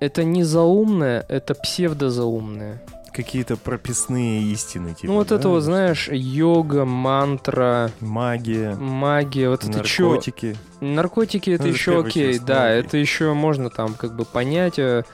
Это 0.00 0.24
не 0.24 0.44
заумное, 0.44 1.24
это 1.28 1.54
псевдозаумное. 1.54 2.82
Какие-то 3.12 3.56
прописные 3.56 4.42
истины, 4.42 4.94
типа. 4.94 5.06
ну 5.06 5.14
вот 5.14 5.28
да? 5.28 5.36
это 5.36 5.48
вот, 5.48 5.60
знаешь, 5.60 6.08
йога, 6.10 6.84
мантра, 6.84 7.92
Магия, 8.00 8.74
магия, 8.74 9.50
вот 9.50 9.62
это 9.64 9.84
чё? 9.84 10.08
наркотики. 10.08 10.56
Наркотики 10.80 11.50
это 11.50 11.62
Ну, 11.62 11.68
еще 11.68 12.00
окей, 12.00 12.32
часть, 12.32 12.44
да, 12.44 12.68
это 12.68 12.96
еще 12.96 13.32
можно 13.32 13.70
там 13.70 13.94
как 13.94 14.16
бы 14.16 14.24
понять, 14.24 14.80
э, 14.80 15.04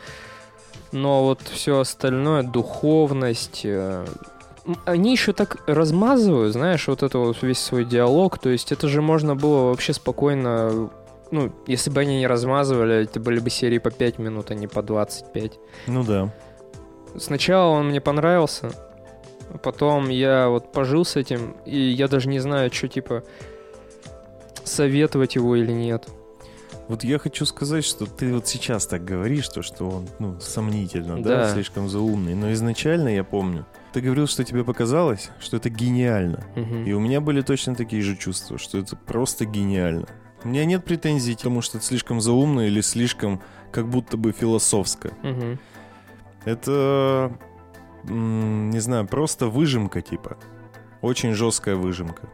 но 0.92 1.25
вот 1.25 1.42
все 1.42 1.80
остальное, 1.80 2.42
духовность, 2.42 3.62
э, 3.64 4.06
они 4.84 5.12
еще 5.12 5.32
так 5.32 5.58
размазывают, 5.66 6.52
знаешь, 6.52 6.87
вот 6.88 7.02
это 7.02 7.18
вот 7.18 7.42
весь 7.42 7.58
свой 7.58 7.84
диалог, 7.84 8.38
то 8.38 8.49
есть 8.49 8.72
это 8.72 8.88
же 8.88 9.02
можно 9.02 9.34
было 9.34 9.68
вообще 9.70 9.92
спокойно, 9.92 10.90
ну, 11.30 11.52
если 11.66 11.90
бы 11.90 12.00
они 12.00 12.18
не 12.18 12.26
размазывали, 12.26 13.02
это 13.04 13.20
были 13.20 13.38
бы 13.40 13.50
серии 13.50 13.78
по 13.78 13.90
5 13.90 14.18
минут, 14.18 14.50
а 14.50 14.54
не 14.54 14.66
по 14.66 14.82
25. 14.82 15.52
Ну 15.87 16.04
да. 16.04 16.32
Сначала 17.16 17.70
он 17.70 17.88
мне 17.88 18.00
понравился, 18.00 18.70
потом 19.62 20.08
я 20.08 20.49
вот 20.49 20.70
пожил 20.72 21.04
с 21.04 21.16
этим, 21.16 21.56
и 21.66 21.78
я 21.78 22.08
даже 22.08 22.28
не 22.28 22.38
знаю, 22.40 22.72
что 22.72 22.88
типа 22.88 23.25
советовать 24.64 25.34
его 25.34 25.56
или 25.56 25.72
нет. 25.72 26.08
Вот 26.88 27.04
я 27.04 27.18
хочу 27.18 27.46
сказать, 27.46 27.84
что 27.84 28.04
ты 28.06 28.34
вот 28.34 28.49
сейчас 28.49 28.84
так 28.87 29.04
говоришь, 29.04 29.49
то, 29.49 29.62
что 29.62 29.88
он, 29.88 30.08
ну, 30.18 30.40
сомнительно, 30.40 31.22
да, 31.22 31.28
Да. 31.44 31.49
слишком 31.50 31.88
заумный. 31.88 32.34
Но 32.34 32.52
изначально 32.52 33.08
я 33.14 33.22
помню, 33.22 33.64
ты 33.92 34.00
говорил, 34.00 34.26
что 34.26 34.42
тебе 34.42 34.64
показалось, 34.64 35.30
что 35.38 35.56
это 35.56 35.70
гениально. 35.70 36.44
Мгм. 36.56 36.84
И 36.84 36.92
у 36.92 36.99
меня 36.99 37.20
были 37.20 37.42
точно 37.42 37.76
такие 37.76 38.02
же 38.02 38.16
чувства, 38.16 38.58
что 38.58 38.78
это 38.78 38.96
просто 38.96 39.44
гениально. 39.44 40.08
У 40.44 40.49
меня 40.49 40.64
нет 40.64 40.85
претензий 40.85 41.35
к 41.35 41.40
тому, 41.40 41.61
что 41.61 41.78
это 41.78 41.87
слишком 41.87 42.20
заумно 42.20 42.61
или 42.61 42.80
слишком 42.80 43.40
как 43.70 43.88
будто 43.88 44.16
бы 44.16 44.32
философско. 44.32 45.12
Мгм. 45.23 45.59
Это, 46.44 47.32
не 48.04 48.78
знаю, 48.80 49.06
просто 49.06 49.47
выжимка 49.47 50.00
типа. 50.00 50.38
Очень 51.02 51.35
жесткая 51.35 51.76
выжимка. 51.76 52.28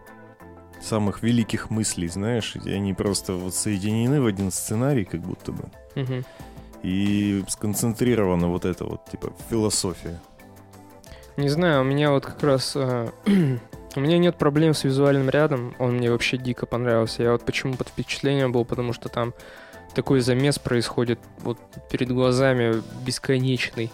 Самых 0.80 1.22
великих 1.22 1.70
мыслей, 1.70 2.08
знаешь, 2.08 2.54
и 2.64 2.70
они 2.70 2.94
просто 2.94 3.32
вот 3.32 3.54
соединены 3.54 4.20
в 4.20 4.26
один 4.26 4.50
сценарий, 4.50 5.04
как 5.04 5.20
будто 5.20 5.52
бы. 5.52 5.64
Мгм. 5.94 6.24
И 6.82 7.44
сконцентрирована 7.48 8.48
вот 8.48 8.64
эта 8.64 8.84
вот, 8.84 9.04
типа, 9.10 9.32
философия. 9.50 10.20
Не 11.36 11.48
знаю, 11.48 11.80
у 11.80 11.84
меня 11.84 12.10
вот 12.12 12.24
как 12.26 12.42
раз... 12.42 12.72
э, 12.76 13.10
у 13.96 14.00
меня 14.00 14.18
нет 14.18 14.36
проблем 14.36 14.74
с 14.74 14.84
визуальным 14.84 15.30
рядом, 15.30 15.74
он 15.78 15.96
мне 15.96 16.10
вообще 16.10 16.36
дико 16.36 16.66
понравился. 16.66 17.22
Я 17.22 17.32
вот 17.32 17.44
почему 17.44 17.74
под 17.74 17.88
впечатлением 17.88 18.52
был, 18.52 18.64
потому 18.64 18.92
что 18.92 19.08
там 19.08 19.34
такой 19.94 20.20
замес 20.20 20.58
происходит 20.58 21.18
вот 21.38 21.58
перед 21.90 22.10
глазами 22.10 22.82
бесконечный. 23.04 23.90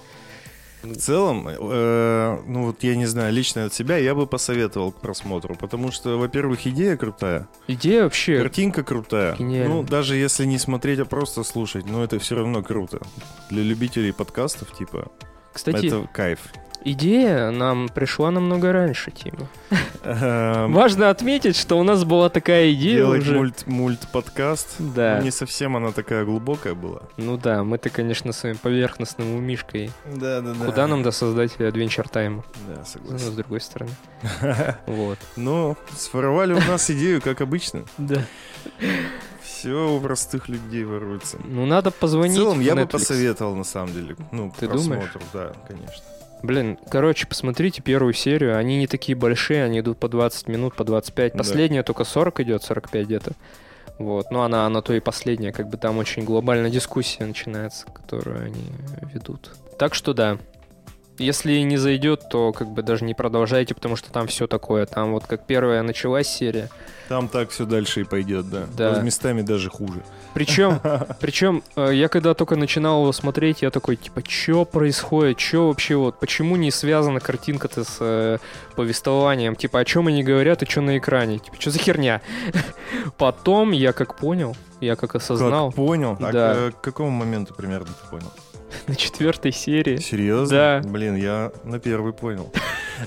В 0.82 0.97
целом, 0.97 1.47
э, 1.49 2.38
ну 2.44 2.66
вот 2.66 2.82
я 2.82 2.97
не 2.97 3.06
знаю, 3.06 3.32
лично 3.32 3.66
от 3.66 3.75
себя 3.75 3.99
я 3.99 4.16
бы 4.16 4.26
посоветовал 4.26 4.90
к 4.90 5.00
просмотру, 5.00 5.54
потому 5.54 5.92
что, 5.92 6.18
во-первых, 6.18 6.66
идея 6.66 6.97
крутая, 6.97 7.47
Идея 7.68 8.02
вообще... 8.02 8.38
картинка 8.38 8.82
крутая. 8.82 9.37
Гениально. 9.37 9.76
Ну, 9.76 9.82
даже 9.85 10.16
если 10.16 10.44
не 10.44 10.59
смотреть, 10.59 10.99
а 10.99 11.04
просто 11.04 11.44
слушать, 11.44 11.87
но 11.87 12.02
это 12.02 12.18
все 12.18 12.35
равно 12.35 12.64
круто. 12.64 13.00
Для 13.49 13.62
любителей 13.62 14.12
подкастов, 14.12 14.76
типа, 14.76 15.12
Кстати, 15.52 15.87
это 15.87 16.09
кайф. 16.12 16.40
Идея 16.85 17.51
нам 17.51 17.89
пришла 17.89 18.31
намного 18.31 18.73
раньше, 18.73 19.11
Тима. 19.11 19.49
Эм, 20.05 20.73
Важно 20.73 21.11
отметить, 21.11 21.57
что 21.57 21.79
у 21.79 21.83
нас 21.83 22.05
была 22.05 22.29
такая 22.29 22.73
идея 22.73 22.97
Делать 22.99 23.23
уже. 23.23 23.37
мульт, 23.37 23.67
мульт-подкаст. 23.67 24.77
Да. 24.79 25.21
Не 25.21 25.31
совсем 25.31 25.77
она 25.77 25.93
такая 25.93 26.25
глубокая 26.25 26.75
была. 26.75 27.03
Ну 27.17 27.37
да, 27.37 27.65
мы-то, 27.65 27.91
конечно, 27.91 28.33
своим 28.33 28.57
поверхностным 28.59 29.35
умишкой. 29.37 29.91
Да, 30.07 30.41
да, 30.41 30.53
да. 30.55 30.65
Куда 30.67 30.87
нам 30.87 31.03
до 31.03 31.11
создателя 31.11 31.69
Adventure 31.71 32.11
Time? 32.11 32.43
Да, 32.69 32.77
Ну, 32.79 32.85
с 32.85 32.89
согласен. 32.89 33.37
другой 33.37 33.61
стороны. 33.61 33.93
Вот. 34.87 35.19
Ну, 35.37 35.77
своровали 35.97 36.53
у 36.55 36.61
нас 36.61 36.91
идею, 36.91 37.21
как 37.23 37.41
обычно. 37.41 37.85
Да. 37.99 38.23
Все 39.43 39.95
у 39.97 40.01
простых 40.01 40.49
людей 40.49 40.85
воруется. 40.85 41.39
Ну, 41.45 41.67
надо 41.67 41.91
В 41.91 41.95
позвонить 41.95 42.37
целом, 42.37 42.59
в 42.59 42.62
я 42.62 42.75
бы 42.75 42.87
посоветовал, 42.87 43.55
на 43.55 43.65
самом 43.65 43.93
деле. 43.93 44.17
Ну, 44.33 44.53
Ты 44.59 44.67
думаешь? 44.67 44.87
просмотру, 44.87 45.21
да, 45.33 45.53
конечно. 45.69 46.03
Блин, 46.42 46.78
короче, 46.90 47.26
посмотрите 47.26 47.82
первую 47.82 48.12
серию. 48.14 48.56
Они 48.56 48.78
не 48.78 48.87
такие 48.87 49.16
большие, 49.16 49.64
они 49.64 49.80
идут 49.80 49.99
по 49.99 50.08
20 50.08 50.49
минут, 50.49 50.75
по 50.75 50.84
25. 50.84 51.32
Да. 51.32 51.38
Последняя 51.38 51.82
только 51.82 52.04
40 52.04 52.40
идет, 52.40 52.62
45 52.64 53.06
где-то. 53.06 53.32
Вот. 53.99 54.30
Ну, 54.30 54.40
она, 54.40 54.66
она 54.66 54.82
то 54.82 54.92
и 54.92 55.00
последняя, 55.00 55.52
как 55.52 55.68
бы 55.68 55.76
там 55.76 55.99
очень 55.99 56.25
глобальная 56.25 56.70
дискуссия 56.70 57.25
начинается, 57.25 57.87
которую 57.87 58.44
они 58.44 58.66
ведут. 59.12 59.50
Так 59.78 59.94
что 59.94 60.14
да. 60.14 60.38
Если 61.19 61.59
не 61.59 61.76
зайдет, 61.76 62.28
то 62.31 62.52
как 62.52 62.69
бы 62.69 62.83
даже 62.83 63.04
не 63.04 63.14
продолжайте, 63.14 63.75
потому 63.75 63.97
что 63.97 64.11
там 64.11 64.26
все 64.26 64.47
такое. 64.47 64.87
Там 64.87 65.12
вот 65.12 65.26
как 65.26 65.47
первая 65.47 65.83
началась 65.83 66.26
серия. 66.26 66.71
Там 67.09 67.28
так 67.28 67.50
все 67.50 67.66
дальше 67.66 68.00
и 68.00 68.04
пойдет, 68.04 68.49
да. 68.49 68.66
Да. 68.76 68.95
С 68.95 69.02
местами 69.02 69.42
даже 69.42 69.69
хуже. 69.69 70.02
Причем, 70.33 70.81
причем 71.21 71.62
э, 71.76 71.90
я 71.92 72.09
когда 72.09 72.33
только 72.33 72.57
начинал 72.57 73.02
его 73.02 73.12
смотреть, 73.12 73.61
я 73.61 73.71
такой, 73.71 73.97
типа, 73.97 74.23
что 74.26 74.64
происходит, 74.64 75.38
что 75.38 75.69
вообще 75.69 75.97
вот, 75.97 76.19
почему 76.19 76.57
не 76.57 76.71
связана 76.71 77.21
картинка-то 77.21 77.85
с 77.85 77.97
э, 78.00 78.38
повествованием, 78.75 79.54
типа, 79.54 79.81
о 79.81 79.85
чем 79.85 80.07
они 80.07 80.25
говорят 80.25 80.62
и 80.62 80.66
что 80.66 80.81
на 80.81 80.97
экране, 80.97 81.38
типа, 81.38 81.57
что 81.61 81.71
за 81.71 81.78
херня? 81.78 82.23
Потом 83.18 83.72
я 83.72 83.92
как 83.92 84.16
понял, 84.16 84.57
я 84.81 84.96
как 84.96 85.14
осознал, 85.14 85.68
Как 85.68 85.77
понял? 85.77 86.16
А 86.20 86.33
Да. 86.33 86.70
к, 86.70 86.77
к 86.77 86.81
какому 86.81 87.11
моменту 87.11 87.53
примерно 87.55 87.87
ты 87.88 88.11
понял? 88.11 88.33
на 88.87 88.94
четвертой 88.94 89.52
серии, 89.52 89.96
Серьезно? 89.96 90.80
Да. 90.82 90.88
Блин, 90.88 91.16
я 91.16 91.52
на 91.64 91.78
первый 91.78 92.12
понял. 92.12 92.52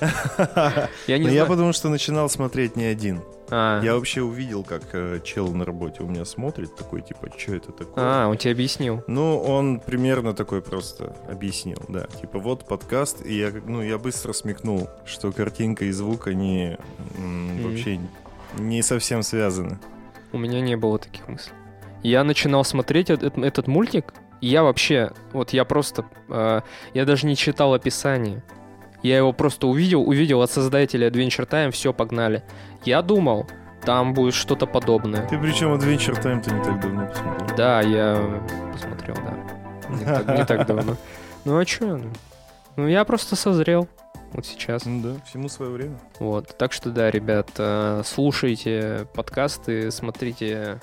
я 1.06 1.18
не 1.18 1.26
Но 1.26 1.30
я 1.30 1.46
потому 1.46 1.72
что 1.72 1.88
начинал 1.88 2.28
смотреть 2.28 2.76
не 2.76 2.84
один. 2.84 3.22
А, 3.48 3.80
Я 3.82 3.94
вообще 3.94 4.22
увидел, 4.22 4.64
как 4.64 4.82
э, 4.92 5.20
чел 5.22 5.48
на 5.52 5.64
работе 5.64 6.02
у 6.02 6.06
меня 6.08 6.24
смотрит, 6.24 6.74
такой, 6.74 7.02
типа, 7.02 7.28
что 7.36 7.54
это 7.54 7.72
такое? 7.72 8.04
а, 8.04 8.28
он 8.28 8.36
тебе 8.36 8.52
объяснил. 8.52 9.04
Ну, 9.06 9.38
он 9.38 9.78
примерно 9.78 10.34
такой 10.34 10.62
просто 10.62 11.14
объяснил, 11.30 11.78
да. 11.88 12.06
Типа, 12.20 12.40
вот 12.40 12.66
подкаст, 12.66 13.24
и 13.24 13.38
я, 13.38 13.52
ну, 13.64 13.82
я 13.82 13.98
быстро 13.98 14.32
смекнул, 14.32 14.88
что 15.04 15.30
картинка 15.30 15.84
и 15.84 15.92
звук, 15.92 16.26
они 16.26 16.76
вообще 17.62 18.00
не 18.58 18.82
совсем 18.82 19.22
связаны. 19.22 19.78
У 20.32 20.38
меня 20.38 20.60
не 20.60 20.76
было 20.76 20.98
таких 20.98 21.28
мыслей. 21.28 21.52
Я 22.02 22.24
начинал 22.24 22.64
смотреть 22.64 23.10
этот, 23.10 23.38
этот 23.38 23.66
мультик, 23.68 24.12
я 24.40 24.62
вообще, 24.62 25.12
вот 25.32 25.52
я 25.52 25.64
просто, 25.64 26.04
э, 26.28 26.60
я 26.94 27.04
даже 27.04 27.26
не 27.26 27.36
читал 27.36 27.74
описание. 27.74 28.42
Я 29.02 29.18
его 29.18 29.32
просто 29.32 29.66
увидел, 29.66 30.02
увидел 30.02 30.42
от 30.42 30.50
создателя 30.50 31.08
Adventure 31.08 31.48
Time, 31.48 31.70
все, 31.70 31.92
погнали. 31.92 32.42
Я 32.84 33.02
думал, 33.02 33.46
там 33.82 34.14
будет 34.14 34.34
что-то 34.34 34.66
подобное. 34.66 35.26
Ты 35.28 35.38
причем 35.38 35.74
Adventure 35.74 36.20
Time 36.20 36.42
ты 36.42 36.52
не 36.52 36.64
так 36.64 36.80
давно 36.80 37.06
посмотрел. 37.06 37.56
Да, 37.56 37.80
я 37.82 38.42
посмотрел, 38.72 39.14
да. 39.16 39.88
Не 39.88 40.04
так, 40.04 40.38
не 40.38 40.44
так 40.44 40.66
давно. 40.66 40.96
Ну 41.44 41.58
а 41.58 41.64
чё? 41.64 42.00
Ну 42.74 42.88
я 42.88 43.04
просто 43.04 43.36
созрел. 43.36 43.86
Вот 44.32 44.44
сейчас. 44.44 44.84
Ну 44.84 45.00
да, 45.00 45.20
всему 45.24 45.48
свое 45.48 45.70
время. 45.70 45.96
Вот. 46.18 46.58
Так 46.58 46.72
что 46.72 46.90
да, 46.90 47.08
ребят, 47.08 47.50
э, 47.58 48.02
слушайте 48.04 49.06
подкасты, 49.14 49.92
смотрите. 49.92 50.80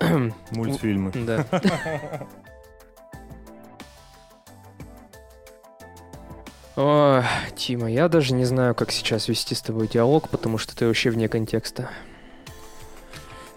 Мультфильмы. 0.50 1.12
Да. 1.14 1.46
Ой, 6.80 7.24
Тима, 7.56 7.90
я 7.90 8.08
даже 8.08 8.34
не 8.34 8.44
знаю, 8.44 8.72
как 8.72 8.92
сейчас 8.92 9.26
вести 9.26 9.56
с 9.56 9.62
тобой 9.62 9.88
диалог, 9.88 10.28
потому 10.28 10.58
что 10.58 10.76
ты 10.76 10.86
вообще 10.86 11.10
вне 11.10 11.28
контекста. 11.28 11.90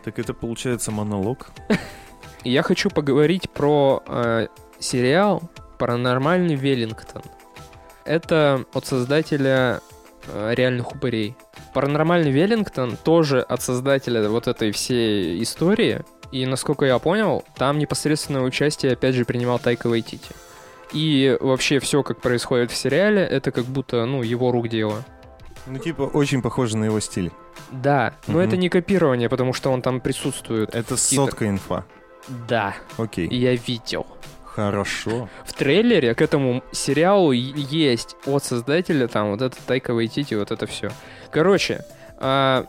Так 0.03 0.17
это 0.17 0.33
получается 0.33 0.89
монолог? 0.89 1.51
Я 2.43 2.63
хочу 2.63 2.89
поговорить 2.89 3.47
про 3.51 4.01
э, 4.07 4.47
сериал 4.79 5.43
«Паранормальный 5.77 6.55
Веллингтон». 6.55 7.21
Это 8.05 8.65
от 8.73 8.87
создателя 8.87 9.81
э, 10.25 10.53
«Реальных 10.55 10.91
упырей». 10.91 11.35
«Паранормальный 11.75 12.31
Веллингтон» 12.31 12.97
тоже 12.97 13.41
от 13.41 13.61
создателя 13.61 14.27
вот 14.29 14.47
этой 14.47 14.71
всей 14.71 15.43
истории. 15.43 16.01
И, 16.31 16.47
насколько 16.47 16.85
я 16.85 16.97
понял, 16.97 17.45
там 17.55 17.77
непосредственное 17.77 18.41
участие, 18.41 18.93
опять 18.93 19.13
же, 19.13 19.25
принимал 19.25 19.59
Тайка 19.59 19.89
Вайтити. 19.89 20.31
И 20.93 21.37
вообще 21.39 21.79
все, 21.79 22.03
как 22.03 22.19
происходит 22.21 22.71
в 22.71 22.75
сериале, 22.75 23.21
это 23.23 23.51
как 23.51 23.65
будто, 23.65 24.05
ну, 24.05 24.23
его 24.23 24.51
рук 24.51 24.67
дело. 24.67 25.03
Ну, 25.67 25.77
типа, 25.77 26.03
очень 26.03 26.41
похоже 26.41 26.77
на 26.77 26.85
его 26.85 26.99
стиль. 26.99 27.31
Да, 27.71 28.13
но 28.27 28.33
Мгм. 28.39 28.41
это 28.41 28.57
не 28.57 28.69
копирование, 28.69 29.29
потому 29.29 29.53
что 29.53 29.69
он 29.71 29.81
там 29.81 30.01
присутствует. 30.01 30.73
Это 30.75 30.97
сотка 30.97 31.47
инфа. 31.47 31.85
Да, 32.47 32.75
Окей. 32.97 33.27
я 33.29 33.55
видел. 33.55 34.05
Хорошо. 34.43 35.29
В 35.45 35.53
трейлере 35.53 36.13
к 36.13 36.21
этому 36.21 36.61
сериалу 36.73 37.31
есть 37.31 38.17
от 38.25 38.43
создателя 38.43 39.07
там 39.07 39.31
вот 39.31 39.41
это 39.41 39.55
Тайка 39.65 39.93
Вайтити, 39.93 40.33
вот 40.33 40.51
это 40.51 40.65
все. 40.67 40.91
Короче, 41.31 41.85
а, 42.17 42.65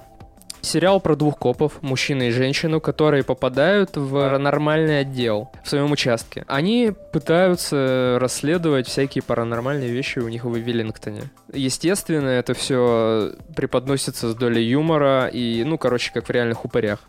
сериал 0.62 1.00
про 1.00 1.16
двух 1.16 1.38
копов, 1.38 1.82
мужчину 1.82 2.24
и 2.24 2.30
женщину, 2.30 2.80
которые 2.80 3.24
попадают 3.24 3.96
в 3.96 4.38
нормальный 4.38 5.00
отдел 5.00 5.50
в 5.62 5.68
своем 5.68 5.92
участке. 5.92 6.44
Они 6.46 6.92
пытаются 7.12 8.16
расследовать 8.20 8.86
всякие 8.86 9.22
паранормальные 9.22 9.90
вещи 9.90 10.20
у 10.20 10.28
них 10.28 10.44
в 10.44 10.54
Веллингтоне. 10.54 11.24
Естественно, 11.52 12.28
это 12.28 12.54
все 12.54 13.32
преподносится 13.54 14.30
с 14.30 14.34
долей 14.34 14.64
юмора 14.64 15.26
и, 15.26 15.64
ну, 15.64 15.78
короче, 15.78 16.12
как 16.12 16.28
в 16.28 16.30
реальных 16.30 16.64
упырях. 16.64 17.00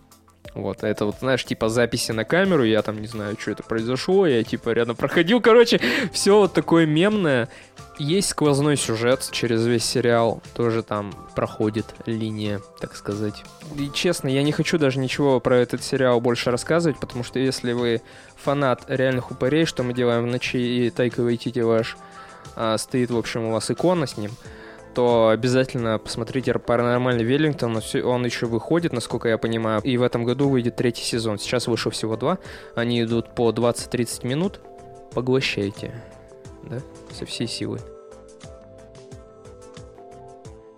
Вот, 0.54 0.84
это 0.84 1.06
вот, 1.06 1.16
знаешь, 1.20 1.44
типа 1.44 1.70
записи 1.70 2.12
на 2.12 2.26
камеру, 2.26 2.64
я 2.64 2.82
там 2.84 3.02
не 3.02 3.08
знаю, 3.08 3.36
что 3.40 3.52
это 3.52 3.64
произошло, 3.64 4.28
я 4.28 4.44
типа 4.44 4.70
рядом 4.70 4.96
проходил, 4.96 5.42
короче, 5.42 5.80
все 6.12 6.38
вот 6.38 6.54
такое 6.54 6.86
мемное. 6.86 7.50
Есть 8.00 8.30
сквозной 8.30 8.76
сюжет 8.76 9.30
через 9.32 9.68
весь 9.68 9.86
сериал, 9.86 10.42
тоже 10.56 10.82
там 10.82 11.14
проходит 11.36 11.86
линия, 12.08 12.60
так 12.80 12.96
сказать. 12.96 13.44
И 13.78 13.90
честно, 13.94 14.30
я 14.30 14.42
не 14.42 14.52
хочу 14.52 14.80
даже 14.80 14.98
ничего 14.98 15.40
про 15.40 15.58
этот 15.58 15.84
сериал 15.84 16.20
больше 16.20 16.50
рассказывать, 16.50 17.00
потому 17.00 17.24
что 17.24 17.38
если 17.38 17.74
вы 17.74 18.02
фанат 18.36 18.84
реальных 18.88 19.30
упырей, 19.30 19.66
что 19.66 19.84
мы 19.84 19.94
делаем 19.94 20.24
в 20.24 20.28
ночи, 20.28 20.58
и 20.58 20.90
Тайка 20.90 21.22
Вайтити 21.22 21.60
ваш 21.60 21.96
а, 22.56 22.80
стоит, 22.80 23.12
в 23.12 23.18
общем, 23.18 23.46
у 23.46 23.52
вас 23.52 23.70
икона 23.70 24.08
с 24.08 24.18
ним, 24.18 24.32
то 24.94 25.30
обязательно 25.30 25.98
посмотрите 26.00 26.54
«Паранормальный 26.54 27.24
Веллингтон». 27.24 27.82
Он 28.04 28.26
еще 28.26 28.46
выходит, 28.46 28.94
насколько 28.94 29.30
я 29.30 29.38
понимаю. 29.38 29.82
И 29.82 29.98
в 29.98 30.04
этом 30.04 30.24
году 30.24 30.50
выйдет 30.50 30.76
третий 30.76 31.04
сезон. 31.04 31.40
Сейчас 31.40 31.68
вышел 31.68 31.92
всего 31.92 32.16
два. 32.16 32.38
Они 32.76 33.02
идут 33.02 33.34
по 33.36 33.52
20-30 33.52 34.28
минут. 34.28 34.60
Поглощайте. 35.14 35.94
Да? 36.64 36.80
Со 37.12 37.26
всей 37.26 37.48
силы. 37.48 37.80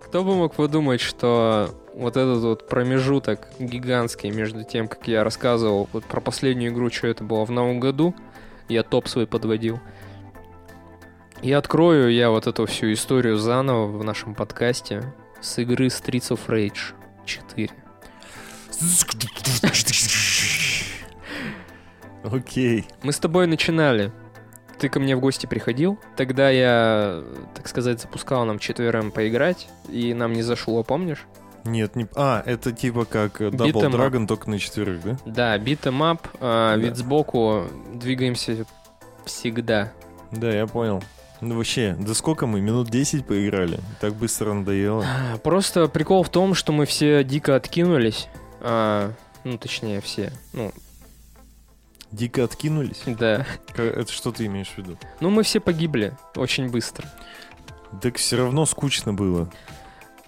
Кто 0.00 0.24
бы 0.24 0.34
мог 0.34 0.54
подумать, 0.54 1.00
что 1.00 1.70
вот 1.94 2.16
этот 2.16 2.42
вот 2.42 2.68
промежуток 2.68 3.48
гигантский 3.58 4.30
между 4.30 4.64
тем, 4.64 4.88
как 4.88 5.08
я 5.08 5.24
рассказывал 5.24 5.88
вот 5.92 6.04
про 6.04 6.20
последнюю 6.20 6.72
игру, 6.72 6.90
что 6.90 7.08
это 7.08 7.24
было 7.24 7.44
в 7.44 7.50
новом 7.50 7.80
году, 7.80 8.14
я 8.68 8.82
топ 8.82 9.08
свой 9.08 9.26
подводил. 9.26 9.80
И 11.42 11.52
открою 11.52 12.12
я 12.12 12.30
вот 12.30 12.46
эту 12.46 12.66
всю 12.66 12.92
историю 12.92 13.36
заново 13.36 13.86
в 13.86 14.02
нашем 14.04 14.34
подкасте 14.34 15.14
с 15.40 15.58
игры 15.58 15.86
Streets 15.86 16.30
of 16.30 16.40
Rage 16.48 16.94
4. 17.24 17.70
Окей. 22.24 22.86
Мы 23.02 23.12
с 23.12 23.18
тобой 23.18 23.46
начинали. 23.46 24.12
Ты 24.78 24.88
ко 24.88 25.00
мне 25.00 25.16
в 25.16 25.20
гости 25.20 25.46
приходил. 25.46 25.98
Тогда 26.16 26.50
я, 26.50 27.22
так 27.54 27.68
сказать, 27.68 28.00
запускал 28.00 28.44
нам 28.44 28.58
четвером 28.58 29.10
поиграть, 29.10 29.68
и 29.88 30.12
нам 30.12 30.32
не 30.32 30.42
зашло, 30.42 30.82
помнишь? 30.82 31.24
Нет, 31.64 31.96
не... 31.96 32.06
А, 32.14 32.42
это 32.44 32.72
типа 32.72 33.06
как 33.06 33.40
э, 33.40 33.48
Double 33.48 33.90
Dragon, 33.92 34.26
только 34.26 34.50
на 34.50 34.58
четверых, 34.58 35.02
да? 35.02 35.16
Да, 35.24 35.58
beat 35.58 35.86
'em 35.86 36.07
up, 36.07 36.28
Да. 36.40 36.76
вид 36.76 36.96
сбоку, 36.96 37.64
двигаемся 37.94 38.66
всегда. 39.24 39.92
Да, 40.30 40.50
я 40.50 40.66
понял. 40.66 41.02
Ну 41.40 41.56
вообще, 41.56 41.96
да 41.98 42.14
сколько 42.14 42.46
мы? 42.46 42.60
Минут 42.60 42.88
10 42.90 43.26
поиграли? 43.26 43.80
Так 44.00 44.14
быстро 44.14 44.52
надоело. 44.54 45.04
А, 45.04 45.36
Просто 45.38 45.86
прикол 45.88 46.22
в 46.22 46.28
том, 46.30 46.54
что 46.54 46.72
мы 46.72 46.86
все 46.86 47.22
дико 47.24 47.56
откинулись. 47.56 48.28
А, 48.60 49.12
ну, 49.44 49.58
точнее, 49.58 50.00
все. 50.00 50.32
Ну, 50.52 50.72
Дико 52.12 52.44
откинулись? 52.44 53.02
да. 53.06 53.44
Это 53.76 54.10
что 54.10 54.32
ты 54.32 54.46
имеешь 54.46 54.68
в 54.68 54.78
виду? 54.78 54.96
Ну, 55.20 55.28
мы 55.28 55.42
все 55.42 55.60
погибли 55.60 56.16
очень 56.36 56.68
быстро. 56.70 57.06
Так 58.00 58.16
все 58.16 58.36
равно 58.36 58.64
скучно 58.64 59.12
было. 59.12 59.50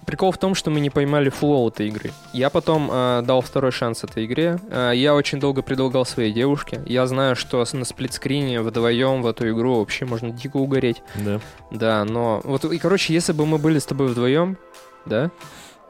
Прикол 0.09 0.31
в 0.31 0.39
том, 0.39 0.55
что 0.55 0.71
мы 0.71 0.79
не 0.79 0.89
поймали 0.89 1.29
флоу 1.29 1.69
этой 1.69 1.87
игры. 1.87 2.09
Я 2.33 2.49
потом 2.49 2.89
э, 2.91 3.21
дал 3.23 3.41
второй 3.41 3.71
шанс 3.71 4.03
этой 4.03 4.25
игре. 4.25 4.57
Э, 4.71 4.91
я 4.95 5.13
очень 5.13 5.39
долго 5.39 5.61
предлагал 5.61 6.03
своей 6.03 6.33
девушке. 6.33 6.81
Я 6.87 7.05
знаю, 7.05 7.35
что 7.35 7.63
на 7.73 7.85
сплитскрине 7.85 8.61
вдвоем 8.61 9.21
в 9.21 9.27
эту 9.27 9.47
игру 9.51 9.77
вообще 9.77 10.05
можно 10.05 10.31
дико 10.31 10.57
угореть. 10.57 11.03
Да. 11.13 11.39
Да, 11.69 12.05
но... 12.05 12.41
Вот, 12.43 12.65
и, 12.65 12.79
короче, 12.79 13.13
если 13.13 13.33
бы 13.33 13.45
мы 13.45 13.59
были 13.59 13.77
с 13.77 13.85
тобой 13.85 14.07
вдвоем, 14.07 14.57
да, 15.05 15.29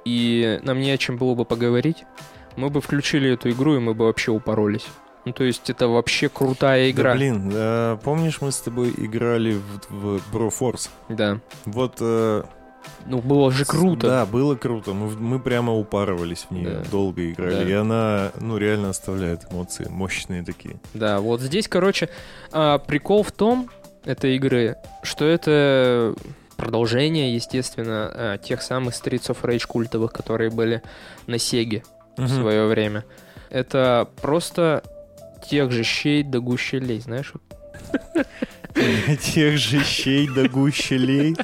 и 0.04 0.60
нам 0.64 0.82
не 0.82 0.92
о 0.92 0.98
чем 0.98 1.16
было 1.16 1.34
бы 1.34 1.46
поговорить, 1.46 2.04
мы 2.58 2.70
бы 2.70 2.82
включили 2.82 3.32
эту 3.32 3.52
игру, 3.52 3.78
и 3.78 3.80
мы 3.80 3.94
бы 3.94 4.04
вообще 4.04 4.32
упоролись. 4.32 4.86
Ну, 5.24 5.32
то 5.32 5.46
есть 5.46 5.70
это 5.70 5.88
вообще 5.88 6.28
крутая 6.28 6.92
игра. 6.92 7.12
Да 7.12 7.18
блин, 7.18 7.52
э, 7.54 7.98
помнишь, 8.04 8.42
мы 8.42 8.52
с 8.52 8.58
тобой 8.58 8.94
играли 8.98 9.54
в, 9.90 10.20
в 10.20 10.36
Broforce? 10.36 10.90
Да. 11.08 11.40
Вот... 11.64 12.00
э, 12.02 12.44
Ну, 13.06 13.20
было 13.22 13.52
же 13.52 13.66
круто. 13.66 14.08
Да, 14.08 14.26
было 14.26 14.56
круто. 14.56 14.94
Мы, 14.94 15.08
в- 15.08 15.20
мы 15.22 15.40
прямо 15.40 15.74
упарывались 15.74 16.46
в 16.50 16.52
нее, 16.52 16.70
Да. 16.84 16.90
долго 16.92 17.32
играли. 17.32 17.64
Да. 17.64 17.70
И 17.70 17.74
она, 17.74 18.32
ну, 18.40 18.58
реально 18.58 18.90
оставляет 18.90 19.52
эмоции 19.52 19.88
мощные 19.90 20.44
такие. 20.44 20.80
Да, 20.94 21.20
вот 21.20 21.42
здесь, 21.42 21.68
короче, 21.68 22.10
а, 22.52 22.78
прикол 22.78 23.24
в 23.24 23.32
том 23.32 23.70
этой 24.06 24.36
игры, 24.36 24.76
что 25.04 25.26
это 25.26 26.14
продолжение, 26.58 27.34
естественно, 27.36 28.12
а, 28.14 28.38
тех 28.38 28.62
самых 28.62 28.94
Streets 28.94 29.30
of 29.30 29.38
Rage 29.42 29.66
культовых, 29.66 30.12
которые 30.14 30.50
были 30.52 30.82
на 31.26 31.38
Сеге 31.40 31.84
в 32.18 32.22
Мгм. 32.22 32.28
свое 32.30 32.68
время. 32.68 33.06
Это 33.50 34.08
просто 34.22 34.84
тех 35.50 35.72
же 35.72 35.84
щей 35.84 36.22
да 36.24 36.40
гущелей, 36.40 37.00
знаешь? 37.00 37.34
Тех 39.34 39.58
же 39.58 39.84
щей 39.84 40.28
да 40.28 40.48
гущелей. 40.48 41.36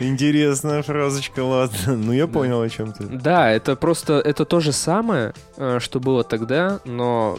Интересная 0.00 0.82
фразочка, 0.82 1.40
ладно. 1.40 1.96
Ну, 1.96 2.12
я 2.12 2.26
понял, 2.26 2.60
о 2.60 2.68
чем 2.68 2.92
ты. 2.92 3.04
Да, 3.04 3.50
это 3.50 3.76
просто, 3.76 4.14
это 4.14 4.44
то 4.44 4.60
же 4.60 4.72
самое, 4.72 5.34
э, 5.56 5.78
что 5.80 6.00
было 6.00 6.24
тогда, 6.24 6.80
но 6.84 7.38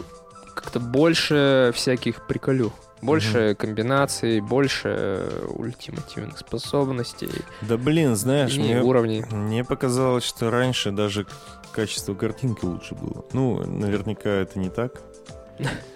как-то 0.53 0.79
больше 0.79 1.71
всяких 1.75 2.25
приколюх. 2.27 2.73
Больше 3.01 3.55
комбинаций, 3.55 4.39
больше 4.39 4.89
э, 4.97 5.45
ультимативных 5.49 6.39
способностей 6.39 7.29
Да 7.61 7.77
блин, 7.77 8.15
знаешь, 8.15 8.55
мне, 8.57 8.81
уровней. 8.81 9.23
мне 9.29 9.63
показалось, 9.63 10.23
что 10.23 10.49
раньше 10.49 10.91
даже 10.91 11.27
качество 11.71 12.15
картинки 12.15 12.65
лучше 12.65 12.95
было. 12.95 13.23
Ну, 13.33 13.63
наверняка 13.67 14.29
это 14.29 14.57
не 14.57 14.69
так. 14.69 15.01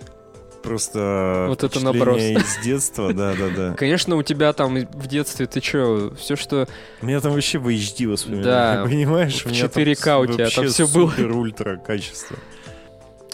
Просто 0.64 1.46
Вот 1.48 1.64
это 1.64 1.80
наброс. 1.80 2.22
из 2.22 2.58
детства, 2.64 3.14
да-да-да. 3.14 3.74
Конечно, 3.78 4.16
у 4.16 4.24
тебя 4.24 4.52
там 4.54 4.76
в 4.76 5.08
детстве 5.08 5.46
ты 5.48 5.62
чё, 5.62 6.14
все, 6.20 6.36
что... 6.36 6.68
У 7.02 7.06
меня 7.06 7.20
там 7.22 7.32
вообще 7.34 7.60
в 7.60 7.68
HD 7.68 8.08
воспоминания, 8.08 8.44
Да, 8.44 8.84
понимаешь? 8.88 9.42
в 9.44 9.46
У 9.46 9.50
меня 9.50 9.68
там 9.68 9.84
4К 9.84 10.20
у 10.22 10.28
тебя 10.28 10.50
там 10.50 10.68
всё 10.68 10.88
было. 10.88 11.10
супер-ультра 11.10 11.78
качество. 11.78 12.38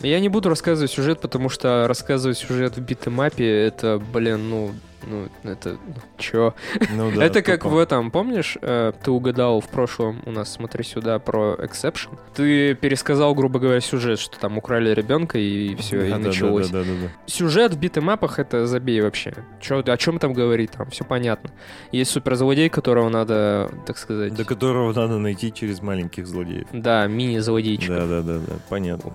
Я 0.06 0.20
не 0.20 0.30
буду 0.30 0.50
рассказывать 0.50 0.92
сюжет, 0.92 1.20
потому 1.20 1.50
что 1.50 1.88
рассказывать 1.88 2.38
сюжет 2.38 2.78
в 2.78 2.82
битэмапе, 2.82 3.46
это, 3.46 4.00
блин, 4.14 4.50
ну, 4.50 4.72
ну, 5.08 5.28
это... 5.44 5.78
Чё? 6.18 6.54
Ну 6.96 7.12
да, 7.12 7.26
это 7.26 7.42
как 7.42 7.66
в 7.66 7.78
этом, 7.78 8.12
помнишь, 8.12 8.58
э, 8.62 8.92
ты 9.04 9.12
угадал 9.12 9.62
в 9.62 9.68
прошлом 9.68 10.22
у 10.26 10.32
нас, 10.32 10.54
смотри 10.54 10.84
сюда, 10.84 11.18
про 11.20 11.56
Exception? 11.56 12.18
Ты 12.36 12.76
пересказал, 12.76 13.34
грубо 13.34 13.60
говоря, 13.60 13.80
сюжет, 13.82 14.20
что 14.20 14.40
там 14.40 14.58
украли 14.58 14.92
ребенка 14.92 15.38
и 15.38 15.76
все, 15.76 16.06
и 16.06 16.10
Да, 16.10 16.18
да, 16.18 16.28
началось. 16.28 16.70
Да, 16.70 16.80
да, 16.80 16.86
да, 16.86 16.92
да. 17.04 17.10
Сюжет 17.26 17.74
в 17.74 17.80
битэмапах 17.80 18.40
это 18.40 18.68
забей 18.68 19.02
вообще. 19.02 19.34
Чё, 19.60 19.84
о 19.86 19.98
чем 19.98 20.20
там 20.20 20.34
говорить, 20.34 20.72
там 20.72 20.90
все 20.92 21.04
понятно. 21.04 21.52
Есть 21.92 22.12
суперзлодей, 22.12 22.70
которого 22.70 23.10
надо, 23.10 23.72
так 23.86 23.98
сказать... 23.98 24.34
До 24.36 24.46
которого 24.46 24.94
надо 24.94 25.18
найти 25.18 25.52
через 25.52 25.82
маленьких 25.82 26.28
злодеев. 26.28 26.68
Да, 26.72 27.08
мини-злодейчик. 27.08 27.90
Да, 27.90 28.06
да, 28.06 28.22
да, 28.22 28.40
да, 28.40 28.54
понятно. 28.70 29.14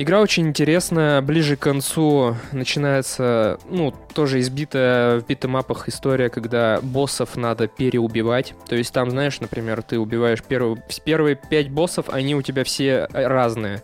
Игра 0.00 0.20
очень 0.20 0.46
интересная, 0.46 1.20
ближе 1.22 1.56
к 1.56 1.60
концу 1.60 2.36
начинается, 2.52 3.58
ну, 3.68 3.92
тоже 4.14 4.38
избитая 4.38 5.18
в 5.18 5.26
битэмапах 5.26 5.88
история, 5.88 6.30
когда 6.30 6.78
боссов 6.82 7.34
надо 7.36 7.66
переубивать. 7.66 8.54
То 8.68 8.76
есть 8.76 8.92
там, 8.92 9.10
знаешь, 9.10 9.40
например, 9.40 9.82
ты 9.82 9.98
убиваешь 9.98 10.40
первые, 10.44 10.80
первые 11.04 11.34
пять 11.34 11.68
боссов, 11.70 12.10
они 12.10 12.36
у 12.36 12.42
тебя 12.42 12.62
все 12.62 13.08
э, 13.12 13.26
разные. 13.26 13.82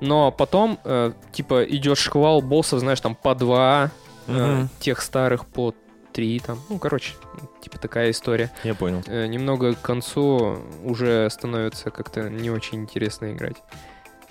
Но 0.00 0.32
потом, 0.32 0.78
э, 0.82 1.12
типа, 1.32 1.62
идет 1.64 1.98
шквал 1.98 2.40
боссов, 2.40 2.80
знаешь, 2.80 3.00
там 3.02 3.14
по 3.14 3.34
два, 3.34 3.90
э, 4.28 4.32
Мгм. 4.32 4.70
тех 4.78 5.02
старых 5.02 5.44
по 5.44 5.74
три, 6.14 6.40
там, 6.40 6.58
ну, 6.70 6.78
короче, 6.78 7.12
типа 7.60 7.76
такая 7.78 8.12
история. 8.12 8.50
Я 8.64 8.74
понял. 8.74 9.02
Э, 9.06 9.26
немного 9.26 9.74
к 9.74 9.82
концу 9.82 10.58
уже 10.82 11.28
становится 11.28 11.90
как-то 11.90 12.30
не 12.30 12.48
очень 12.50 12.78
интересно 12.80 13.30
играть. 13.30 13.56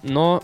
Но, 0.01 0.41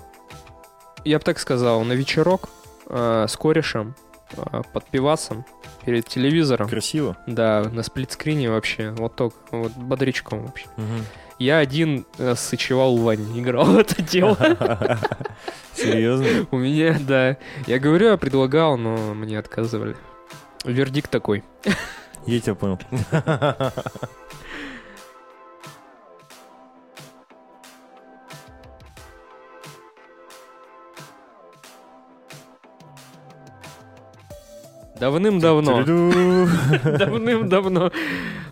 я 1.06 1.18
бы 1.20 1.24
так 1.24 1.40
сказал, 1.40 1.84
на 1.84 1.94
вечерок 1.94 2.50
э, 2.88 3.26
с 3.30 3.36
корешем, 3.38 3.96
э, 4.36 4.62
под 4.74 4.86
пивасом, 4.86 5.46
перед 5.86 6.08
телевизором, 6.08 6.68
Красиво. 6.68 7.16
да, 7.28 7.64
на 7.72 7.84
сплитскрине 7.84 8.50
вообще, 8.50 8.92
вот 8.92 9.16
так, 9.16 9.34
вот 9.52 9.72
бодрячком 9.74 10.46
вообще. 10.46 10.66
Мгм. 10.78 11.06
Я 11.38 11.58
один 11.60 12.06
э, 12.18 12.34
сычевал 12.36 12.98
в 12.98 13.02
ванне, 13.04 13.42
играл 13.42 13.66
в 13.74 13.78
это 13.78 14.02
дело. 14.02 14.38
Серьезно? 15.74 16.48
У 16.52 16.58
меня, 16.58 16.98
да. 17.00 17.38
Я 17.68 17.80
говорю, 17.80 18.08
я 18.12 18.18
предлагал, 18.18 18.78
но 18.78 19.14
мне 19.14 19.38
отказывали. 19.38 19.96
Вердикт 20.64 21.12
такой. 21.12 21.44
Я 22.26 22.40
тебя 22.40 22.56
понял. 22.56 22.80
Давным-давно. 35.00 35.84
Давным-давно. 36.84 37.92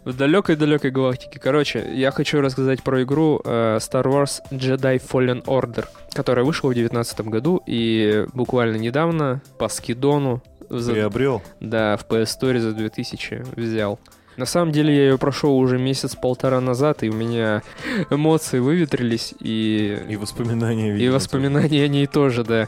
В 0.04 0.14
далекой-далекой 0.18 0.92
галактике. 0.92 1.40
Короче, 1.40 1.90
я 1.94 2.12
хочу 2.12 2.42
рассказать 2.42 2.84
про 2.84 3.04
игру 3.04 3.40
э, 3.46 3.78
Star 3.78 4.04
Wars 4.04 4.42
Jedi 4.52 5.02
Fallen 5.02 5.44
Order, 5.46 5.86
которая 6.14 6.44
вышла 6.44 6.68
в 6.70 6.74
2019 6.74 7.22
году 7.28 7.62
и 7.66 8.26
буквально 8.34 8.76
недавно 8.76 9.42
по 9.58 9.70
скидону 9.70 10.44
за- 10.70 10.92
Приобрел. 10.92 11.42
да, 11.62 11.96
в 11.96 12.06
PS 12.06 12.28
Store 12.42 12.60
за 12.60 12.74
2000 12.74 13.46
взял. 13.56 13.98
На 14.36 14.46
самом 14.46 14.72
деле 14.74 14.94
я 14.94 15.04
ее 15.12 15.18
прошел 15.18 15.56
уже 15.58 15.78
месяц-полтора 15.78 16.60
назад, 16.60 17.04
и 17.04 17.10
у 17.10 17.14
меня 17.14 17.62
эмоции 18.10 18.60
выветрились, 18.60 19.34
и, 19.40 19.98
И 20.10 20.16
воспоминания, 20.18 20.90
и 20.90 20.92
видимо, 20.94 21.14
воспоминания 21.14 21.84
о 21.84 21.88
ней 21.88 22.08
тоже, 22.08 22.44
да. 22.44 22.68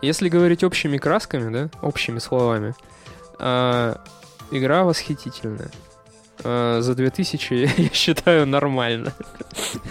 Если 0.00 0.28
говорить 0.30 0.62
общими 0.64 0.96
красками, 0.96 1.52
да, 1.52 1.68
общими 1.82 2.18
словами, 2.20 2.74
а, 3.38 4.00
игра 4.50 4.84
восхитительная. 4.84 5.70
э, 6.42 6.78
за 6.80 6.94
2000 6.94 7.54
я 7.82 7.88
считаю 7.90 8.46
нормально. 8.46 9.12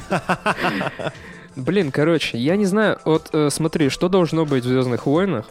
Блин, 1.56 1.92
короче, 1.92 2.38
я 2.38 2.56
не 2.56 2.66
знаю, 2.66 3.00
вот 3.06 3.30
э, 3.34 3.50
смотри, 3.52 3.90
что 3.90 4.10
должно 4.10 4.46
быть 4.46 4.64
в 4.64 4.68
Звездных 4.68 5.06
войнах, 5.06 5.46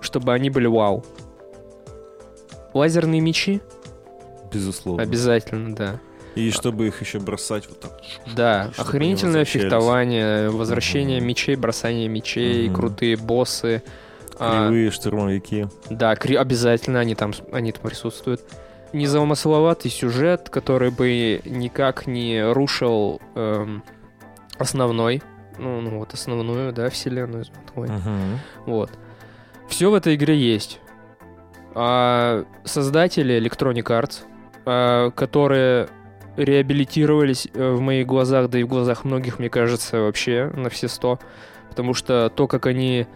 чтобы 0.00 0.32
они 0.32 0.50
были 0.50 0.66
вау. 0.66 1.04
Лазерные 2.74 3.20
мечи? 3.20 3.60
Безусловно. 4.52 5.02
Обязательно, 5.02 5.74
да. 5.74 6.00
И 6.36 6.50
чтобы 6.52 6.86
их 6.86 7.00
еще 7.00 7.18
бросать 7.18 7.68
вот 7.68 7.80
так. 7.80 8.00
Да, 8.36 8.70
охренительное 8.76 9.44
фехтование, 9.44 10.50
возвращение 10.50 11.18
Мгм. 11.18 11.26
мечей, 11.28 11.56
бросание 11.56 12.06
мечей, 12.06 12.66
Мгм. 12.68 12.76
крутые 12.76 13.16
боссы. 13.16 13.82
А, 14.38 14.68
Кривые 14.68 14.90
штурмовики. 14.90 15.66
Да, 15.90 16.14
кри- 16.16 16.36
обязательно 16.36 17.00
они 17.00 17.14
там, 17.14 17.32
они 17.52 17.72
там 17.72 17.82
присутствуют. 17.82 18.42
Незамысловатый 18.92 19.90
сюжет, 19.90 20.48
который 20.48 20.90
бы 20.90 21.42
никак 21.44 22.06
не 22.06 22.42
рушил 22.52 23.20
эм, 23.34 23.82
основной, 24.58 25.22
ну, 25.58 25.80
ну 25.80 25.98
вот 25.98 26.14
основную, 26.14 26.72
да, 26.72 26.88
вселенную. 26.88 27.44
Мгм. 27.74 28.38
Вот. 28.66 28.90
Все 29.68 29.90
в 29.90 29.94
этой 29.94 30.14
игре 30.14 30.36
есть. 30.38 30.80
А 31.74 32.44
создатели 32.64 33.38
Electronic 33.38 33.84
Arts, 33.84 34.22
а, 34.64 35.10
которые 35.10 35.88
реабилитировались 36.36 37.48
э, 37.52 37.72
в 37.72 37.80
моих 37.80 38.06
глазах, 38.06 38.48
да 38.48 38.58
и 38.58 38.62
в 38.62 38.68
глазах 38.68 39.04
многих, 39.04 39.38
мне 39.38 39.50
кажется, 39.50 40.00
вообще 40.00 40.50
на 40.54 40.70
все 40.70 40.88
сто. 40.88 41.18
Потому 41.68 41.94
что 41.94 42.30
то, 42.34 42.46
как 42.46 42.66
они 42.66 43.06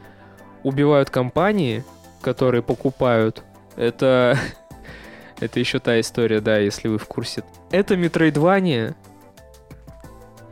убивают 0.63 1.11
компании, 1.11 1.85
которые 2.21 2.63
покупают, 2.63 3.43
это... 3.77 4.39
это 5.41 5.61
еще 5.61 5.79
та 5.79 6.01
история, 6.01 6.41
да, 6.41 6.59
если 6.59 6.89
вы 6.89 6.99
в 6.99 7.07
курсе. 7.07 7.43
Это 7.71 7.95
Metroidvania. 7.95 8.95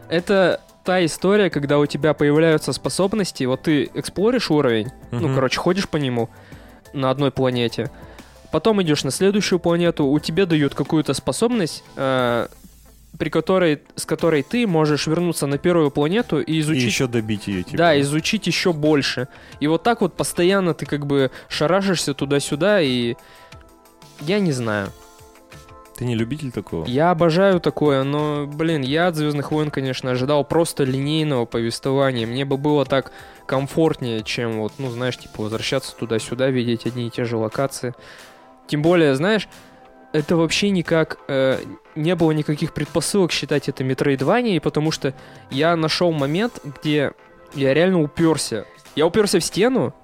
Это 0.09 0.61
та 0.85 1.05
история, 1.05 1.51
когда 1.51 1.79
у 1.79 1.87
тебя 1.87 2.14
появляются 2.14 2.73
способности, 2.73 3.44
вот 3.44 3.62
ты 3.62 3.90
эксплоришь 3.94 4.51
уровень, 4.51 4.90
ну, 5.11 5.29
Мгм. 5.29 5.35
короче, 5.35 5.61
ходишь 5.61 5.88
по 5.88 5.99
нему 5.99 6.29
на 6.92 7.11
одной 7.11 7.31
планете, 7.31 7.90
потом 8.51 8.83
идешь 8.83 9.05
на 9.05 9.11
следующую 9.12 9.61
планету, 9.61 10.07
у 10.07 10.18
тебя 10.18 10.46
дают 10.46 10.75
какую-то 10.75 11.14
способность, 11.14 11.85
э, 11.96 12.49
при 13.18 13.29
которой, 13.29 13.83
с 13.96 14.07
которой 14.07 14.42
ты 14.42 14.66
можешь 14.66 15.07
вернуться 15.07 15.46
на 15.46 15.59
первую 15.59 15.90
планету 15.90 16.40
и 16.40 16.53
И 16.55 16.61
изучить 16.61 16.85
еще 16.85 17.07
добить 17.07 17.49
ее, 17.49 17.62
типа. 17.62 17.77
да, 17.77 18.01
изучить 18.01 18.46
еще 18.46 18.73
больше. 18.73 19.29
И 19.61 19.66
вот 19.66 19.83
так 19.83 20.01
вот 20.01 20.14
постоянно 20.14 20.75
ты 20.75 20.87
как 20.87 21.07
бы 21.07 21.31
шарашишься 21.49 22.14
туда-сюда, 22.14 22.81
и 22.81 23.16
я 24.20 24.38
не 24.40 24.53
знаю. 24.53 24.90
Ты 25.99 26.07
не 26.07 26.14
любитель 26.14 26.51
такого? 26.51 26.87
Я 26.87 27.11
обожаю 27.11 27.61
такое, 27.61 28.05
но, 28.05 28.46
блин, 28.46 28.81
я 28.81 29.09
от 29.09 29.16
Звездных 29.16 29.51
войн, 29.53 29.70
конечно, 29.70 30.11
ожидал 30.11 30.44
просто 30.44 30.85
линейного 30.85 31.44
повествования. 31.44 32.27
Мне 32.27 32.46
бы 32.46 32.57
было 32.57 32.87
так 32.87 33.12
комфортнее, 33.44 34.23
чем 34.23 34.61
вот, 34.61 34.73
ну, 34.79 34.88
знаешь, 34.88 35.18
типа 35.18 35.42
возвращаться 35.42 35.94
туда-сюда, 35.94 36.49
видеть 36.49 36.87
одни 36.87 37.09
и 37.09 37.11
те 37.11 37.25
же 37.25 37.37
локации. 37.37 37.94
Тем 38.66 38.81
более, 38.81 39.14
знаешь, 39.14 39.46
это 40.12 40.37
вообще 40.37 40.70
никак 40.70 41.18
э, 41.29 41.61
не 41.94 42.14
было 42.14 42.33
никаких 42.33 42.73
предпосылок 42.73 43.33
считать 43.33 43.68
это 43.68 43.85
метроидванией, 43.85 44.61
потому 44.61 44.90
что 44.90 45.14
я 45.51 45.77
нашел 45.77 46.12
момент, 46.12 46.61
где 46.64 47.12
я 47.55 47.75
реально 47.75 48.03
уперся. 48.03 48.64
Я 48.96 49.07
уперся 49.07 49.38
в 49.38 49.44
стену, 49.44 49.94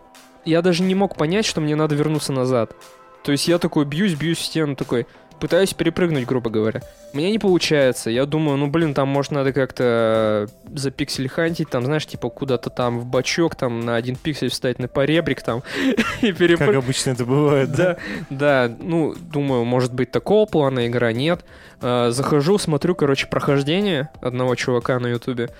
я 0.44 0.62
даже 0.62 0.82
не 0.82 0.94
мог 0.94 1.16
понять, 1.16 1.44
что 1.44 1.60
мне 1.60 1.74
надо 1.74 1.94
вернуться 1.94 2.32
назад. 2.32 2.76
То 3.24 3.32
есть 3.32 3.48
я 3.48 3.58
такой 3.58 3.84
бьюсь, 3.84 4.14
бьюсь 4.14 4.38
в 4.38 4.44
стену, 4.44 4.76
такой 4.76 5.06
пытаюсь 5.40 5.74
перепрыгнуть, 5.74 6.26
грубо 6.26 6.50
говоря. 6.50 6.82
Мне 7.12 7.30
не 7.30 7.38
получается. 7.38 8.10
Я 8.10 8.26
думаю, 8.26 8.56
ну 8.56 8.66
блин, 8.68 8.94
там 8.94 9.08
может 9.08 9.32
надо 9.32 9.52
как-то 9.52 10.48
за 10.72 10.90
пиксель 10.90 11.28
хантить, 11.28 11.70
там, 11.70 11.84
знаешь, 11.84 12.06
типа 12.06 12.28
куда-то 12.28 12.70
там 12.70 12.98
в 12.98 13.06
бачок, 13.06 13.54
там 13.54 13.80
на 13.80 13.96
один 13.96 14.16
пиксель 14.16 14.50
встать 14.50 14.78
на 14.78 14.88
поребрик 14.88 15.42
там 15.42 15.62
и 16.22 16.28
Как 16.28 16.38
перепрыгнуть. 16.38 16.84
обычно 16.84 17.10
это 17.10 17.24
бывает, 17.24 17.72
да? 17.72 17.96
Да, 18.30 18.70
ну, 18.80 19.14
думаю, 19.14 19.64
может 19.64 19.92
быть, 19.92 20.10
такого 20.10 20.46
плана 20.46 20.86
игра 20.86 21.12
нет. 21.12 21.44
А, 21.80 22.10
захожу, 22.10 22.58
смотрю, 22.58 22.94
короче, 22.94 23.26
прохождение 23.26 24.10
одного 24.20 24.54
чувака 24.54 24.98
на 24.98 25.08
ютубе. 25.08 25.50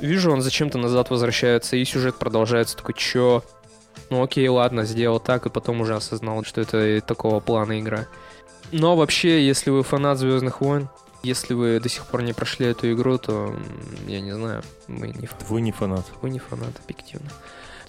Вижу, 0.00 0.32
он 0.32 0.42
зачем-то 0.42 0.78
назад 0.78 1.10
возвращается, 1.10 1.76
и 1.76 1.84
сюжет 1.84 2.16
продолжается. 2.18 2.76
Такой, 2.76 2.94
чё? 2.94 3.42
Ну 4.10 4.22
окей, 4.22 4.48
ладно, 4.48 4.84
сделал 4.84 5.20
так, 5.20 5.46
и 5.46 5.50
потом 5.50 5.80
уже 5.80 5.94
осознал, 5.96 6.44
что 6.44 6.60
это 6.60 7.00
такого 7.00 7.40
плана 7.40 7.80
игра. 7.80 8.06
Но 8.72 8.96
вообще, 8.96 9.46
если 9.46 9.70
вы 9.70 9.82
фанат 9.82 10.18
Звездных 10.18 10.60
войн, 10.60 10.88
если 11.22 11.54
вы 11.54 11.80
до 11.80 11.88
сих 11.88 12.06
пор 12.06 12.22
не 12.22 12.32
прошли 12.32 12.66
эту 12.66 12.92
игру, 12.92 13.18
то 13.18 13.54
я 14.06 14.20
не 14.20 14.32
знаю, 14.32 14.62
вы 14.86 15.08
не, 15.08 15.24
ф- 15.24 15.34
Твой 15.46 15.60
не 15.62 15.72
фанат. 15.72 16.04
вы 16.22 16.30
не 16.30 16.38
фанат, 16.38 16.72
объективно. 16.82 17.30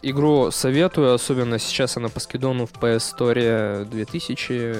Игру 0.02 0.50
советую, 0.52 1.14
особенно 1.14 1.60
сейчас 1.60 1.98
она 1.98 2.08
по 2.10 2.20
скидону 2.20 2.66
в 2.66 2.72
PS 2.74 3.14
Store 3.18 3.86
2000, 3.86 4.76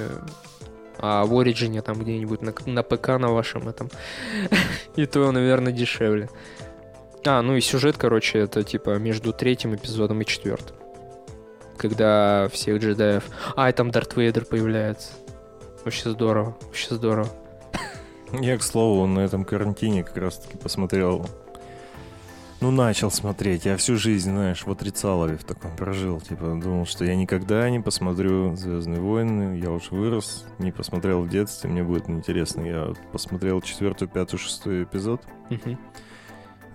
а 0.98 1.26
в 1.26 1.34
Origin 1.34 1.82
там 1.82 2.00
где-нибудь 2.00 2.42
на, 2.42 2.54
на 2.66 2.84
ПК 2.84 3.10
на 3.20 3.30
вашем 3.30 3.68
этом. 3.68 3.90
И 4.96 5.06
то, 5.06 5.32
наверное, 5.32 5.74
дешевле. 5.74 6.30
А, 7.26 7.42
ну 7.42 7.58
и 7.58 7.62
сюжет, 7.62 7.98
короче, 7.98 8.40
это 8.40 8.64
типа 8.64 8.98
между 8.98 9.34
третьим 9.34 9.76
эпизодом 9.76 10.22
и 10.22 10.26
четвертым. 10.26 10.76
Когда 11.78 12.48
всех 12.52 12.82
джедаев... 12.82 13.24
А, 13.58 13.70
и 13.70 13.74
там 13.74 13.92
Дарт 13.92 14.16
Вейдер 14.16 14.46
появляется. 14.46 15.12
Вообще 15.86 16.12
здорово, 16.12 16.56
вообще 16.62 16.96
здорово. 16.96 17.30
Я, 18.34 18.58
к 18.58 18.64
слову, 18.64 19.08
на 19.08 19.20
этом 19.20 19.44
карантине 19.44 20.04
как 20.04 20.18
раз-таки 20.18 20.58
посмотрел... 20.58 21.26
Ну, 22.62 22.72
начал 22.72 23.10
смотреть. 23.10 23.64
Я 23.64 23.78
всю 23.78 23.96
жизнь, 23.96 24.32
знаешь, 24.32 24.66
в 24.66 24.72
отрицалове 24.72 25.38
в 25.38 25.46
таком 25.46 25.74
прожил. 25.78 26.20
Типа, 26.20 26.60
думал, 26.62 26.86
что 26.86 27.06
я 27.06 27.16
никогда 27.16 27.70
не 27.70 27.80
посмотрю 27.80 28.54
«Звездные 28.58 29.00
войны». 29.00 29.58
Я 29.58 29.72
уж 29.72 29.92
вырос, 29.92 30.46
не 30.58 30.74
посмотрел 30.74 31.22
в 31.22 31.30
детстве. 31.30 31.70
Мне 31.70 31.84
будет 31.84 32.10
неинтересно. 32.10 32.62
Я 32.62 32.94
посмотрел 33.14 33.62
четвертый, 33.62 34.10
пятый, 34.10 34.38
шестой 34.38 34.84
эпизод. 34.84 35.22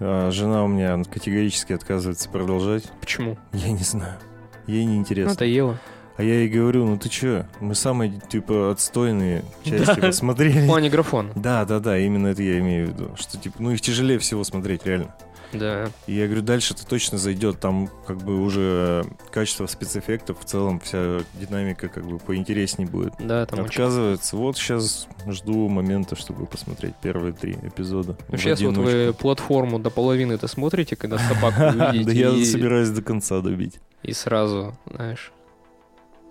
А 0.00 0.30
жена 0.30 0.64
у 0.64 0.68
меня 0.68 1.00
категорически 1.04 1.74
отказывается 1.74 2.30
продолжать. 2.30 2.90
Почему? 3.00 3.36
Я 3.52 3.70
не 3.70 3.84
знаю. 3.84 4.18
Ей 4.66 4.86
неинтересно. 4.86 5.34
Надоело. 5.34 5.78
А 6.16 6.22
я 6.22 6.34
ей 6.40 6.48
говорю, 6.48 6.86
ну 6.86 6.96
ты 6.96 7.08
чё, 7.08 7.44
мы 7.60 7.74
самые, 7.74 8.20
типа, 8.28 8.70
отстойные 8.70 9.44
части 9.64 10.00
Да. 10.00 10.06
посмотрели. 10.08 10.60
В 10.64 10.66
плане 10.66 10.88
графона. 10.90 11.30
Да, 11.34 11.64
да, 11.64 11.80
да, 11.80 11.98
именно 11.98 12.28
это 12.28 12.42
я 12.42 12.58
имею 12.60 12.86
в 12.86 12.90
виду. 12.90 13.10
Что, 13.16 13.36
типа, 13.36 13.56
ну 13.58 13.70
их 13.72 13.80
тяжелее 13.80 14.18
всего 14.20 14.44
смотреть, 14.44 14.86
реально. 14.86 15.14
Да. 15.52 15.88
И 16.08 16.14
я 16.14 16.26
говорю, 16.26 16.42
дальше 16.42 16.74
это 16.74 16.84
точно 16.84 17.16
зайдет. 17.16 17.60
Там, 17.60 17.88
как 18.06 18.18
бы, 18.18 18.40
уже 18.42 19.04
качество 19.30 19.66
спецэффектов, 19.66 20.40
в 20.40 20.44
целом, 20.44 20.80
вся 20.80 21.20
динамика, 21.34 21.88
как 21.88 22.04
бы, 22.06 22.18
поинтереснее 22.18 22.88
будет. 22.88 23.12
Да, 23.20 23.46
там 23.46 23.60
очень 23.60 23.68
Отказывается. 23.70 24.36
Вот 24.36 24.56
сейчас 24.56 25.06
жду 25.28 25.68
момента, 25.68 26.16
чтобы 26.16 26.46
посмотреть 26.46 26.94
первые 27.00 27.32
три 27.32 27.52
эпизода. 27.62 28.16
Ну, 28.28 28.36
сейчас 28.36 28.60
вот 28.62 28.76
вы 28.78 29.14
платформу 29.16 29.78
до 29.78 29.90
половины-то 29.90 30.48
смотрите, 30.48 30.96
когда 30.96 31.18
собаку 31.18 31.56
Да 31.78 31.90
увидите, 31.90 32.18
я 32.18 32.30
и, 32.30 32.44
собираюсь 32.44 32.90
до 32.90 33.02
конца 33.02 33.40
добить. 33.40 33.78
и 34.02 34.12
сразу, 34.12 34.76
знаешь. 34.92 35.30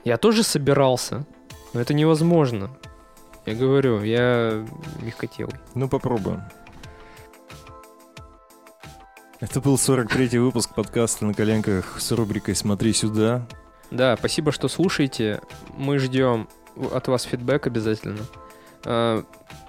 Я 0.03 0.17
тоже 0.17 0.43
собирался, 0.43 1.25
но 1.73 1.81
это 1.81 1.93
невозможно. 1.93 2.69
Я 3.45 3.55
говорю, 3.55 4.01
я 4.03 4.65
мягкотелый. 5.01 5.55
Ну, 5.75 5.87
попробуем. 5.89 6.43
Это 9.39 9.59
был 9.59 9.75
43-й 9.75 10.37
выпуск 10.37 10.73
подкаста 10.73 11.25
«На 11.25 11.33
коленках» 11.33 11.99
с 11.99 12.11
рубрикой 12.11 12.55
«Смотри 12.55 12.93
сюда». 12.93 13.45
Да, 13.91 14.15
спасибо, 14.17 14.51
что 14.51 14.67
слушаете. 14.69 15.41
Мы 15.77 15.99
ждем 15.99 16.47
от 16.93 17.07
вас 17.07 17.23
фидбэк 17.23 17.67
обязательно. 17.67 18.21
А, 18.85 19.23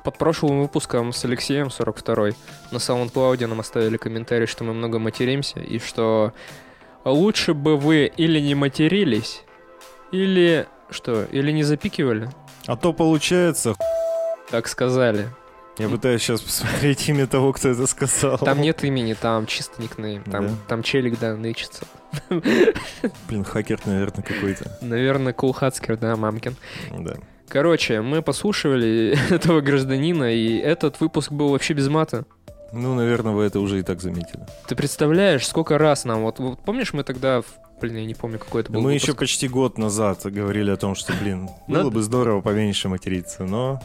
Под 0.04 0.16
прошлым 0.16 0.62
выпуском 0.62 1.12
с 1.12 1.24
Алексеем 1.24 1.70
42 1.70 2.30
на 2.70 2.76
SoundCloud 2.76 3.46
нам 3.46 3.60
оставили 3.60 3.96
комментарий, 3.96 4.46
что 4.46 4.64
мы 4.64 4.72
много 4.72 4.98
материмся, 4.98 5.60
и 5.60 5.78
что 5.78 6.32
лучше 7.04 7.52
бы 7.52 7.76
вы 7.76 8.06
или 8.16 8.38
не 8.38 8.54
матерились, 8.54 9.42
или 10.14 10.66
что, 10.90 11.24
или 11.24 11.50
не 11.50 11.62
запикивали, 11.64 12.28
А 12.66 12.76
то 12.76 12.92
получается... 12.92 13.74
так 14.50 14.68
сказали. 14.68 15.28
Я 15.76 15.88
пытаюсь 15.88 16.22
сейчас 16.22 16.40
посмотреть 16.40 17.08
имя 17.08 17.26
того, 17.26 17.52
кто 17.52 17.68
это 17.70 17.86
сказал. 17.88 18.38
Там 18.38 18.60
нет 18.60 18.84
имени, 18.84 19.14
там 19.14 19.46
чисто 19.46 19.82
никнейм, 19.82 20.22
там, 20.22 20.46
Да? 20.46 20.52
там 20.68 20.82
челик, 20.84 21.18
да, 21.18 21.34
нычится. 21.34 21.84
Блин, 23.28 23.44
хакер, 23.44 23.80
наверное, 23.84 24.22
какой-то. 24.22 24.78
Наверное, 24.82 25.32
Кулхацкер, 25.32 25.96
да, 25.96 26.14
мамкин. 26.14 26.54
Да. 26.96 27.14
Короче, 27.48 28.00
мы 28.02 28.22
послушивали 28.22 29.18
этого 29.30 29.60
гражданина, 29.62 30.32
и 30.32 30.58
этот 30.58 31.00
выпуск 31.00 31.32
был 31.32 31.48
вообще 31.50 31.74
без 31.74 31.88
мата. 31.88 32.24
Ну, 32.72 32.94
наверное, 32.94 33.32
вы 33.32 33.44
это 33.44 33.58
уже 33.60 33.80
и 33.80 33.82
так 33.82 34.00
заметили. 34.00 34.46
Ты 34.68 34.76
представляешь, 34.76 35.46
сколько 35.46 35.76
раз 35.78 36.04
нам, 36.04 36.22
вот, 36.22 36.38
вот 36.38 36.60
помнишь, 36.64 36.92
мы 36.92 37.02
тогда, 37.04 37.40
в- 37.42 37.46
блин, 37.84 37.96
я 37.98 38.04
не 38.06 38.14
помню, 38.14 38.38
какой 38.38 38.62
это 38.62 38.72
был 38.72 38.80
Мы 38.80 38.92
выпуск. 38.92 39.02
еще 39.04 39.14
почти 39.14 39.48
год 39.48 39.76
назад 39.78 40.20
говорили 40.24 40.70
о 40.70 40.76
том, 40.76 40.94
что, 40.94 41.12
блин, 41.20 41.50
было 41.68 41.90
бы 41.90 42.02
здорово 42.02 42.40
поменьше 42.40 42.88
материться, 42.88 43.44
но 43.44 43.80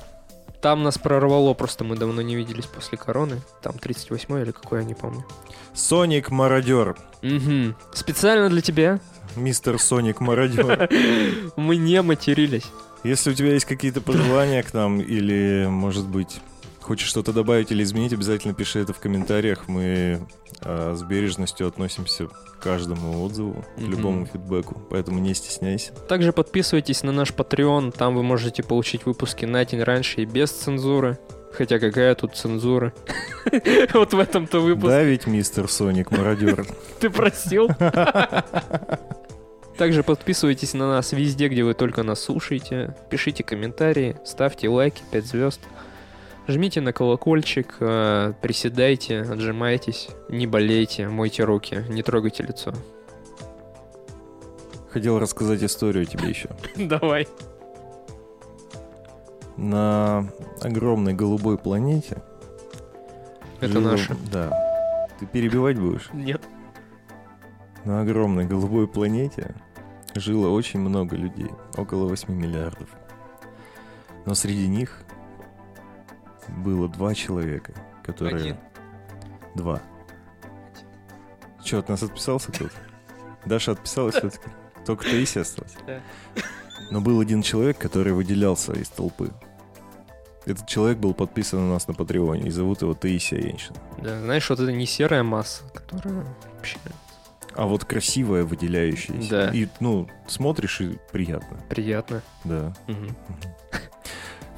Там 0.62 0.84
нас 0.84 0.98
прорвало, 0.98 1.54
просто 1.54 1.84
мы 1.84 1.96
давно 1.98 2.22
не 2.22 2.36
виделись 2.36 2.66
после 2.66 2.98
короны. 2.98 3.42
Там 3.62 3.78
38 3.78 4.42
или 4.42 4.52
какой, 4.52 4.80
я 4.80 4.86
не 4.86 4.94
помню. 4.94 5.26
Соник 5.74 6.30
Мародер. 6.32 6.96
Угу. 7.22 7.76
Специально 7.94 8.50
для 8.50 8.62
тебя 8.62 9.00
Мистер 9.36 9.78
Соник 9.80 10.22
Мародер. 10.22 10.90
мы 11.56 11.76
не 11.76 12.02
матерились. 12.02 12.66
Если 13.04 13.32
у 13.32 13.34
тебя 13.34 13.54
есть 13.54 13.66
какие-то 13.66 14.02
пожелания 14.02 14.64
к 14.64 14.74
нам 14.74 15.00
или, 15.00 15.68
может 15.70 16.08
быть, 16.08 16.42
хочешь 16.82 17.08
что-то 17.10 17.34
добавить 17.34 17.72
или 17.72 17.84
изменить, 17.84 18.14
обязательно 18.14 18.54
пиши 18.54 18.80
это 18.80 18.94
в 18.94 19.00
комментариях. 19.00 19.68
Мы 19.68 20.22
а, 20.62 20.96
с 20.96 21.04
бережностью 21.04 21.68
относимся 21.68 22.28
к 22.28 22.60
каждому 22.62 23.24
отзыву, 23.24 23.64
к 23.76 23.80
Мгм. 23.82 23.92
любому 23.92 24.26
фидбэку, 24.26 24.82
поэтому 24.90 25.20
не 25.20 25.34
стесняйся. 25.34 25.94
Также 26.08 26.34
подписывайтесь 26.34 27.04
на 27.04 27.12
наш 27.12 27.32
Patreon, 27.32 27.92
там 27.96 28.16
вы 28.16 28.24
можете 28.24 28.64
получить 28.64 29.06
выпуски 29.06 29.46
на 29.46 29.64
день 29.66 29.82
раньше 29.84 30.22
и 30.22 30.26
без 30.26 30.52
цензуры. 30.52 31.18
Хотя 31.52 31.80
какая 31.80 32.14
тут 32.16 32.36
цензура? 32.36 32.94
Вот 33.94 34.14
в 34.14 34.20
этом-то 34.20 34.60
выпуске. 34.60 34.90
Да 34.90 35.02
ведь, 35.04 35.26
мистер 35.26 35.68
Соник 35.68 36.12
Мародер. 36.12 36.68
Ты 37.00 37.10
просил? 37.10 37.70
Также 39.78 40.04
подписывайтесь 40.04 40.74
на 40.74 40.88
нас 40.90 41.14
везде, 41.14 41.48
где 41.48 41.64
вы 41.64 41.74
только 41.74 42.04
нас 42.04 42.22
слушаете. 42.22 42.96
Пишите 43.10 43.44
комментарии, 43.44 44.18
ставьте 44.26 44.68
лайки, 44.68 45.02
5 45.12 45.26
звезд. 45.26 45.62
Жмите 46.50 46.82
на 46.82 46.94
колокольчик, 46.94 47.76
э, 47.80 48.34
приседайте, 48.42 49.22
отжимайтесь, 49.22 50.10
не 50.30 50.48
болейте, 50.48 51.08
мойте 51.08 51.44
руки, 51.44 51.86
не 51.90 52.02
трогайте 52.02 52.42
лицо. 52.42 52.74
Хотел 54.90 55.20
рассказать 55.20 55.62
историю 55.62 56.08
тебе 56.08 56.28
еще. 56.28 56.50
Давай. 56.76 57.28
На 59.58 60.28
огромной 60.60 61.14
голубой 61.14 61.60
планете... 61.60 62.18
Это 63.60 63.80
наше. 63.80 64.18
Да. 64.32 64.52
Ты 65.20 65.28
перебивать 65.28 65.78
будешь? 65.78 66.10
Нет. 66.14 66.42
На 67.86 68.02
огромной 68.02 68.46
голубой 68.46 68.88
планете 68.88 69.54
жило 70.16 70.50
очень 70.50 70.80
много 70.80 71.16
людей, 71.16 71.52
около 71.78 72.08
8 72.08 72.34
миллиардов. 72.34 72.90
Но 74.26 74.34
среди 74.34 74.68
них 74.68 75.04
было 76.58 76.88
два 76.88 77.14
человека, 77.16 77.74
которые... 78.04 78.36
Один. 78.38 78.58
Два. 79.56 79.82
Че, 81.64 81.80
от 81.80 81.90
нас 81.90 82.04
отписался 82.04 82.52
кто-то? 82.52 82.74
Даша 83.46 83.72
отписалась 83.72 84.16
все-таки? 84.16 84.50
Только 84.86 85.04
Таисия 85.06 85.42
осталась? 85.42 85.76
Да. 85.86 86.00
Но 86.92 87.02
был 87.02 87.20
один 87.20 87.42
человек, 87.42 87.78
который 87.78 88.14
выделялся 88.14 88.74
из 88.74 88.90
толпы. 88.90 89.32
Этот 90.46 90.68
человек 90.68 90.98
был 90.98 91.14
подписан 91.14 91.60
у 91.60 91.72
нас 91.72 91.88
на 91.88 91.94
Патреоне, 91.94 92.48
и 92.48 92.50
зовут 92.50 92.82
его 92.82 92.94
Таисия 92.94 93.40
Еншин. 93.40 93.76
Да, 94.02 94.20
знаешь, 94.20 94.50
вот 94.50 94.60
это 94.60 94.72
не 94.72 94.86
серая 94.86 95.22
масса, 95.22 95.64
которая 95.74 96.26
вообще 96.56 96.78
А 97.54 97.66
вот 97.66 97.86
красивая, 97.86 98.46
выделяющаяся. 98.46 99.30
Да. 99.30 99.52
И, 99.52 99.68
ну, 99.80 100.10
смотришь, 100.28 100.82
и 100.82 100.98
приятно. 101.12 101.60
приятно. 101.70 102.24
Да. 102.46 102.74
Мгм. 102.88 103.16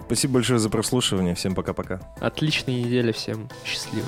Спасибо 0.06 0.36
большое 0.36 0.60
за 0.60 0.70
прослушивание. 0.70 1.36
Всем 1.36 1.56
пока-пока. 1.56 2.00
Отличной 2.20 2.84
недели 2.84 3.12
всем. 3.12 3.50
Счастливо. 3.66 4.08